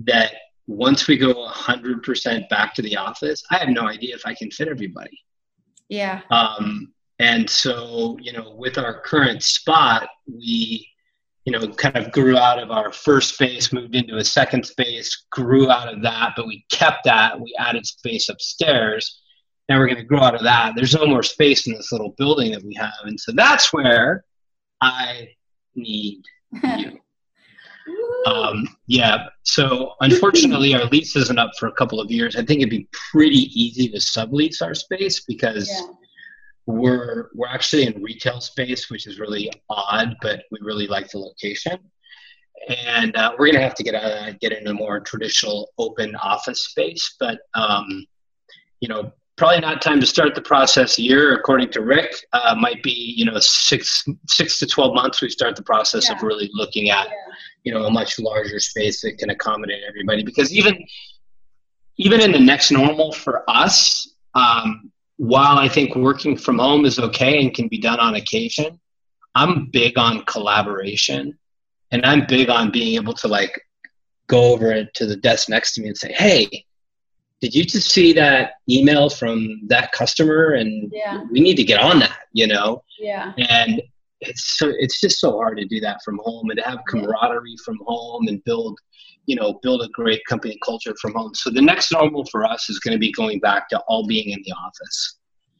that 0.00 0.32
once 0.66 1.08
we 1.08 1.16
go 1.16 1.34
100% 1.48 2.48
back 2.48 2.74
to 2.74 2.82
the 2.82 2.96
office, 2.96 3.42
I 3.50 3.58
have 3.58 3.68
no 3.68 3.88
idea 3.88 4.14
if 4.14 4.22
I 4.24 4.34
can 4.34 4.50
fit 4.50 4.68
everybody. 4.68 5.18
Yeah. 5.88 6.22
Um, 6.30 6.92
and 7.18 7.48
so, 7.48 8.16
you 8.20 8.32
know, 8.32 8.54
with 8.56 8.78
our 8.78 9.00
current 9.00 9.42
spot, 9.42 10.08
we, 10.26 10.88
you 11.44 11.52
know, 11.52 11.66
kind 11.74 11.96
of 11.96 12.12
grew 12.12 12.36
out 12.36 12.58
of 12.58 12.70
our 12.70 12.92
first 12.92 13.34
space, 13.34 13.72
moved 13.72 13.94
into 13.94 14.16
a 14.16 14.24
second 14.24 14.64
space, 14.64 15.26
grew 15.30 15.70
out 15.70 15.92
of 15.92 16.02
that, 16.02 16.32
but 16.36 16.46
we 16.46 16.64
kept 16.70 17.04
that. 17.04 17.40
We 17.40 17.54
added 17.58 17.86
space 17.86 18.28
upstairs. 18.28 19.22
Now 19.68 19.78
we're 19.78 19.86
going 19.86 19.98
to 19.98 20.04
grow 20.04 20.20
out 20.20 20.34
of 20.34 20.42
that. 20.42 20.74
There's 20.76 20.94
no 20.94 21.06
more 21.06 21.22
space 21.22 21.66
in 21.66 21.74
this 21.74 21.92
little 21.92 22.14
building 22.18 22.52
that 22.52 22.64
we 22.64 22.74
have. 22.74 22.92
And 23.04 23.18
so 23.18 23.32
that's 23.32 23.72
where 23.72 24.24
I 24.82 25.28
need 25.74 26.22
you. 26.62 26.98
um, 28.26 28.68
yeah. 28.86 29.28
So 29.44 29.92
unfortunately, 30.00 30.74
our 30.74 30.84
lease 30.86 31.16
isn't 31.16 31.38
up 31.38 31.52
for 31.58 31.68
a 31.68 31.72
couple 31.72 32.00
of 32.00 32.10
years. 32.10 32.36
I 32.36 32.44
think 32.44 32.60
it'd 32.60 32.70
be 32.70 32.88
pretty 33.12 33.48
easy 33.54 33.88
to 33.88 33.98
sublease 33.98 34.60
our 34.60 34.74
space 34.74 35.20
because 35.20 35.68
yeah. 35.70 35.94
We're 36.70 37.30
we're 37.34 37.48
actually 37.48 37.86
in 37.86 38.02
retail 38.02 38.40
space, 38.40 38.90
which 38.90 39.06
is 39.06 39.18
really 39.18 39.50
odd, 39.68 40.16
but 40.22 40.44
we 40.50 40.58
really 40.62 40.86
like 40.86 41.10
the 41.10 41.18
location. 41.18 41.78
And 42.68 43.16
uh, 43.16 43.32
we're 43.38 43.50
gonna 43.50 43.64
have 43.64 43.74
to 43.76 43.82
get 43.82 43.94
out 43.94 44.38
get 44.40 44.52
into 44.52 44.74
more 44.74 45.00
traditional 45.00 45.70
open 45.78 46.14
office 46.16 46.62
space. 46.62 47.16
But 47.18 47.40
um, 47.54 48.06
you 48.80 48.88
know, 48.88 49.12
probably 49.40 49.60
not 49.60 49.80
time 49.80 49.98
to 49.98 50.06
start 50.06 50.34
the 50.34 50.42
process 50.42 50.98
a 50.98 51.02
year 51.02 51.34
according 51.34 51.70
to 51.70 51.80
rick 51.80 52.14
uh, 52.34 52.54
might 52.60 52.82
be 52.82 53.14
you 53.16 53.24
know 53.24 53.38
six 53.38 54.04
six 54.28 54.58
to 54.58 54.66
12 54.66 54.94
months 54.94 55.22
we 55.22 55.30
start 55.30 55.56
the 55.56 55.62
process 55.62 56.08
yeah. 56.08 56.14
of 56.14 56.22
really 56.22 56.50
looking 56.52 56.90
at 56.90 57.06
yeah. 57.06 57.14
you 57.64 57.72
know 57.72 57.86
a 57.86 57.90
much 57.90 58.18
larger 58.18 58.60
space 58.60 59.00
that 59.00 59.16
can 59.16 59.30
accommodate 59.30 59.82
everybody 59.88 60.22
because 60.22 60.52
even 60.52 60.84
even 61.96 62.20
in 62.20 62.32
the 62.32 62.38
next 62.38 62.70
normal 62.70 63.12
for 63.12 63.42
us 63.48 64.14
um, 64.34 64.89
while 65.20 65.58
i 65.58 65.68
think 65.68 65.94
working 65.94 66.34
from 66.34 66.58
home 66.58 66.86
is 66.86 66.98
okay 66.98 67.42
and 67.42 67.52
can 67.52 67.68
be 67.68 67.78
done 67.78 68.00
on 68.00 68.14
occasion 68.14 68.80
i'm 69.34 69.66
big 69.66 69.98
on 69.98 70.24
collaboration. 70.24 71.36
And 71.92 72.06
i'm 72.06 72.24
big 72.26 72.48
on 72.48 72.70
being 72.70 72.94
able 72.94 73.12
to 73.14 73.28
like 73.28 73.60
go 74.28 74.54
over 74.54 74.84
to 74.84 75.06
the 75.06 75.16
desk 75.16 75.50
next 75.50 75.74
to 75.74 75.82
me 75.82 75.88
and 75.88 75.98
say 75.98 76.12
hey 76.12 76.48
did 77.42 77.54
you 77.54 77.64
just 77.64 77.90
see 77.90 78.12
that 78.14 78.52
email 78.68 79.08
from 79.08 79.62
that 79.68 79.92
customer? 79.92 80.52
And 80.52 80.92
yeah. 80.94 81.24
we 81.30 81.40
need 81.40 81.56
to 81.56 81.64
get 81.64 81.80
on 81.80 81.98
that 82.00 82.18
you 82.32 82.46
know? 82.46 82.82
Yeah. 82.98 83.32
And 83.36 83.82
it's 84.20 84.58
so 84.58 84.70
it's 84.78 85.00
just 85.00 85.18
so 85.18 85.32
hard 85.32 85.56
to 85.58 85.64
do 85.64 85.80
that 85.80 86.02
from 86.04 86.20
home 86.22 86.50
and 86.50 86.58
to 86.58 86.68
have 86.68 86.80
camaraderie 86.88 87.56
from 87.64 87.78
home 87.86 88.28
and 88.28 88.44
build 88.44 88.78
you 89.26 89.36
know 89.36 89.58
build 89.62 89.82
a 89.82 89.88
great 89.88 90.20
company 90.28 90.58
culture 90.64 90.94
from 91.00 91.12
home 91.14 91.34
so 91.34 91.50
the 91.50 91.62
next 91.62 91.92
normal 91.92 92.24
for 92.26 92.44
us 92.44 92.68
is 92.68 92.78
going 92.78 92.92
to 92.92 92.98
be 92.98 93.12
going 93.12 93.38
back 93.40 93.68
to 93.68 93.78
all 93.88 94.06
being 94.06 94.30
in 94.30 94.40
the 94.44 94.52
office 94.52 95.16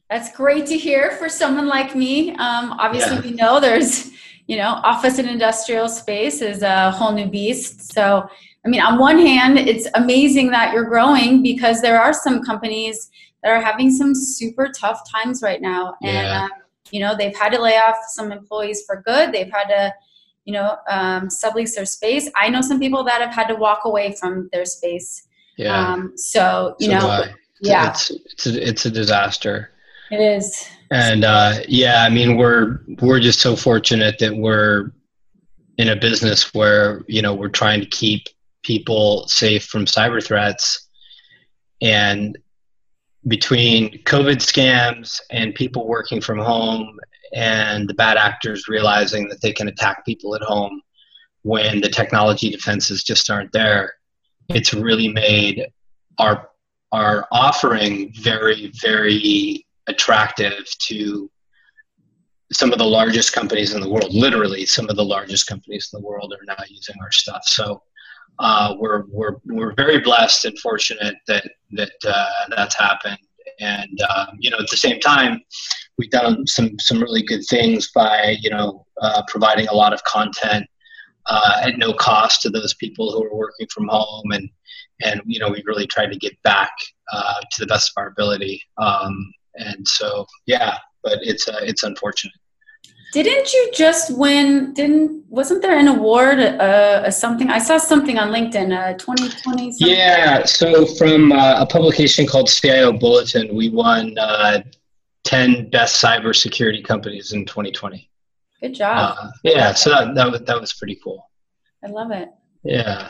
that's 0.09 0.35
great 0.35 0.65
to 0.65 0.77
hear 0.77 1.11
for 1.11 1.29
someone 1.29 1.67
like 1.67 1.95
me 1.95 2.31
um, 2.31 2.73
obviously 2.79 3.15
yeah. 3.15 3.21
we 3.21 3.31
know 3.31 3.59
there's 3.59 4.11
you 4.47 4.57
know 4.57 4.79
office 4.83 5.19
and 5.19 5.29
industrial 5.29 5.87
space 5.87 6.41
is 6.41 6.63
a 6.63 6.91
whole 6.91 7.13
new 7.13 7.27
beast 7.27 7.93
so 7.93 8.27
I 8.65 8.69
mean, 8.69 8.81
on 8.81 8.99
one 8.99 9.17
hand, 9.17 9.57
it's 9.57 9.87
amazing 9.95 10.51
that 10.51 10.73
you're 10.73 10.85
growing 10.85 11.41
because 11.41 11.81
there 11.81 11.99
are 11.99 12.13
some 12.13 12.43
companies 12.43 13.09
that 13.41 13.49
are 13.49 13.61
having 13.61 13.89
some 13.89 14.13
super 14.13 14.71
tough 14.75 15.01
times 15.09 15.41
right 15.41 15.61
now. 15.61 15.95
And, 16.03 16.27
yeah. 16.27 16.45
uh, 16.45 16.47
you 16.91 16.99
know, 16.99 17.15
they've 17.17 17.35
had 17.35 17.49
to 17.53 17.61
lay 17.61 17.77
off 17.77 17.95
some 18.09 18.31
employees 18.31 18.83
for 18.85 19.01
good. 19.01 19.31
They've 19.31 19.51
had 19.51 19.67
to, 19.69 19.93
you 20.51 20.57
know, 20.57 20.77
um, 20.89 21.29
sublease 21.29 21.75
their 21.75 21.85
space. 21.85 22.29
I 22.35 22.49
know 22.49 22.59
some 22.59 22.77
people 22.77 23.05
that 23.05 23.21
have 23.21 23.33
had 23.33 23.47
to 23.47 23.55
walk 23.55 23.85
away 23.85 24.11
from 24.19 24.49
their 24.51 24.65
space. 24.65 25.25
Yeah. 25.57 25.93
Um, 25.93 26.11
so, 26.17 26.75
you 26.77 26.87
so 26.87 26.99
know, 26.99 27.25
yeah. 27.61 27.91
It's, 27.91 28.11
it's, 28.11 28.45
a, 28.47 28.67
it's 28.67 28.85
a 28.85 28.91
disaster. 28.91 29.71
It 30.11 30.19
is. 30.19 30.67
And 30.91 31.23
uh, 31.23 31.59
yeah, 31.69 32.03
I 32.03 32.09
mean, 32.09 32.35
we're 32.35 32.81
we're 33.01 33.21
just 33.21 33.39
so 33.39 33.55
fortunate 33.55 34.19
that 34.19 34.35
we're 34.35 34.91
in 35.77 35.87
a 35.87 35.95
business 35.95 36.53
where 36.53 37.05
you 37.07 37.21
know 37.21 37.33
we're 37.33 37.47
trying 37.47 37.79
to 37.79 37.87
keep 37.87 38.27
people 38.61 39.25
safe 39.29 39.63
from 39.63 39.85
cyber 39.85 40.21
threats. 40.21 40.89
And 41.81 42.37
between 43.25 44.03
COVID 44.03 44.39
scams 44.39 45.21
and 45.29 45.55
people 45.55 45.87
working 45.87 46.19
from 46.19 46.39
home 46.39 46.99
and 47.33 47.87
the 47.87 47.93
bad 47.93 48.17
actors 48.17 48.67
realizing 48.67 49.27
that 49.29 49.41
they 49.41 49.53
can 49.53 49.67
attack 49.67 50.05
people 50.05 50.35
at 50.35 50.41
home 50.41 50.81
when 51.43 51.81
the 51.81 51.89
technology 51.89 52.49
defenses 52.49 53.03
just 53.03 53.29
aren't 53.29 53.51
there, 53.51 53.93
it's 54.49 54.73
really 54.73 55.07
made 55.07 55.65
our 56.19 56.49
our 56.91 57.25
offering 57.31 58.11
very, 58.15 58.71
very 58.81 59.65
attractive 59.87 60.65
to 60.79 61.29
some 62.51 62.73
of 62.73 62.79
the 62.79 62.85
largest 62.85 63.31
companies 63.31 63.73
in 63.73 63.81
the 63.81 63.89
world. 63.89 64.13
Literally, 64.13 64.65
some 64.65 64.89
of 64.89 64.97
the 64.97 65.05
largest 65.05 65.47
companies 65.47 65.89
in 65.91 66.01
the 66.01 66.05
world 66.05 66.33
are 66.33 66.45
now 66.45 66.61
using 66.67 66.95
our 67.01 67.11
stuff. 67.11 67.43
So 67.45 67.81
uh, 68.39 68.75
we're, 68.77 69.05
we're, 69.07 69.37
we're 69.45 69.73
very 69.75 69.99
blessed 69.99 70.45
and 70.45 70.59
fortunate 70.59 71.15
that, 71.27 71.49
that 71.71 71.93
uh, 72.05 72.29
that's 72.49 72.77
happened. 72.77 73.19
And, 73.59 74.01
um, 74.13 74.37
you 74.39 74.49
know, 74.49 74.57
at 74.57 74.69
the 74.69 74.77
same 74.77 74.99
time, 74.99 75.41
we've 75.97 76.09
done 76.09 76.45
some, 76.47 76.77
some 76.79 77.01
really 77.01 77.23
good 77.23 77.43
things 77.49 77.91
by, 77.93 78.37
you 78.41 78.49
know, 78.49 78.85
uh, 79.01 79.23
providing 79.27 79.67
a 79.67 79.73
lot 79.73 79.93
of 79.93 80.03
content 80.03 80.65
uh, 81.25 81.61
at 81.63 81.77
no 81.77 81.93
cost 81.93 82.41
to 82.41 82.49
those 82.49 82.73
people 82.75 83.11
who 83.11 83.23
are 83.23 83.35
working 83.35 83.67
from 83.67 83.87
home, 83.87 84.31
and 84.31 84.49
and 85.01 85.21
you 85.25 85.39
know 85.39 85.49
we 85.49 85.63
really 85.65 85.87
tried 85.87 86.11
to 86.11 86.17
get 86.17 86.33
back 86.43 86.71
uh, 87.11 87.35
to 87.51 87.61
the 87.61 87.67
best 87.67 87.91
of 87.91 88.01
our 88.01 88.07
ability. 88.07 88.61
Um, 88.77 89.31
and 89.55 89.87
so 89.87 90.25
yeah, 90.45 90.77
but 91.03 91.19
it's 91.21 91.47
uh, 91.47 91.59
it's 91.61 91.83
unfortunate. 91.83 92.33
Didn't 93.13 93.51
you 93.51 93.71
just 93.73 94.17
win? 94.17 94.73
Didn't 94.73 95.25
wasn't 95.27 95.61
there 95.61 95.77
an 95.77 95.89
award? 95.89 96.39
Uh, 96.39 97.11
something 97.11 97.49
I 97.49 97.59
saw 97.59 97.77
something 97.77 98.17
on 98.17 98.29
LinkedIn. 98.29 98.71
Uh, 98.71 98.97
twenty 98.97 99.29
twenty. 99.29 99.73
Yeah. 99.79 100.45
So 100.45 100.85
from 100.85 101.31
uh, 101.31 101.61
a 101.61 101.65
publication 101.65 102.25
called 102.25 102.47
CIO 102.47 102.93
Bulletin, 102.93 103.53
we 103.53 103.69
won 103.69 104.15
uh, 105.25 105.29
ten 105.29 105.69
best 105.69 106.01
cybersecurity 106.01 106.83
companies 106.83 107.33
in 107.33 107.45
2020. 107.45 108.09
Good 108.61 108.73
job. 108.75 109.17
Uh, 109.19 109.31
yeah. 109.43 109.73
So 109.73 109.89
that 109.89 110.15
that 110.15 110.31
was, 110.31 110.41
that 110.41 110.59
was 110.59 110.73
pretty 110.73 110.99
cool. 111.03 111.29
I 111.83 111.89
love 111.89 112.11
it. 112.11 112.29
Yeah. 112.63 113.09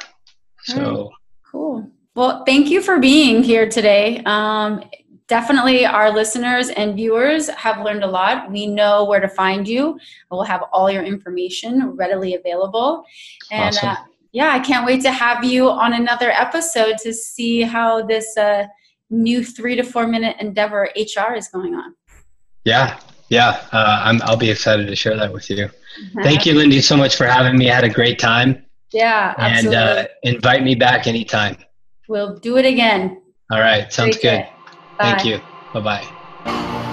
So. 0.64 1.04
Right. 1.04 1.10
Cool. 1.52 1.92
Well, 2.16 2.44
thank 2.46 2.70
you 2.70 2.82
for 2.82 3.00
being 3.00 3.44
here 3.44 3.70
today. 3.70 4.22
Um, 4.26 4.84
definitely 5.28 5.86
our 5.86 6.12
listeners 6.12 6.70
and 6.70 6.94
viewers 6.96 7.48
have 7.50 7.86
learned 7.86 8.04
a 8.04 8.08
lot. 8.08 8.52
We 8.52 8.68
know 8.68 9.06
where 9.06 9.22
to 9.22 9.30
find 9.30 9.66
you. 9.66 9.98
We'll 10.30 10.44
have 10.44 10.64
all 10.74 10.92
your 10.92 11.04
information 11.04 11.92
readily 11.96 12.36
available. 12.36 13.06
And 13.50 13.76
awesome. 13.76 13.90
uh, 13.90 13.96
yeah, 14.34 14.52
I 14.52 14.60
can't 14.60 14.86
wait 14.86 15.02
to 15.04 15.12
have 15.12 15.44
you 15.46 15.70
on 15.70 15.94
another 15.94 16.32
episode 16.32 16.98
to 17.04 17.14
see 17.14 17.62
how 17.62 18.06
this 18.06 18.36
uh, 18.36 18.66
new 19.10 19.44
three 19.44 19.76
to 19.78 19.84
four 19.84 20.06
minute 20.06 20.36
endeavor 20.40 20.90
HR 20.98 21.34
is 21.36 21.48
going 21.48 21.76
on. 21.76 21.96
Yeah, 22.64 23.00
yeah, 23.30 23.62
uh, 23.72 24.02
I'm, 24.04 24.22
I'll 24.24 24.38
be 24.38 24.50
excited 24.50 24.88
to 24.88 24.96
share 24.96 25.16
that 25.18 25.32
with 25.34 25.50
you. 25.50 25.70
Thank 26.22 26.46
you, 26.46 26.54
Lindy, 26.54 26.82
so 26.82 26.96
much 26.98 27.16
for 27.16 27.26
having 27.26 27.58
me. 27.58 27.70
I 27.70 27.76
had 27.76 27.84
a 27.84 27.90
great 27.90 28.20
time. 28.20 28.66
Yeah, 28.94 29.34
absolutely. 29.38 29.78
And 29.78 29.98
uh, 30.00 30.08
invite 30.24 30.64
me 30.64 30.76
back 30.76 31.08
anytime. 31.08 31.58
We'll 32.08 32.38
do 32.38 32.58
it 32.58 32.66
again. 32.66 33.22
All 33.52 33.60
right, 33.60 33.92
sounds 33.92 34.18
great 34.18 34.46
good. 34.46 34.48
Thank 35.00 35.26
you. 35.26 35.42
Bye 35.74 36.08
bye. 36.44 36.88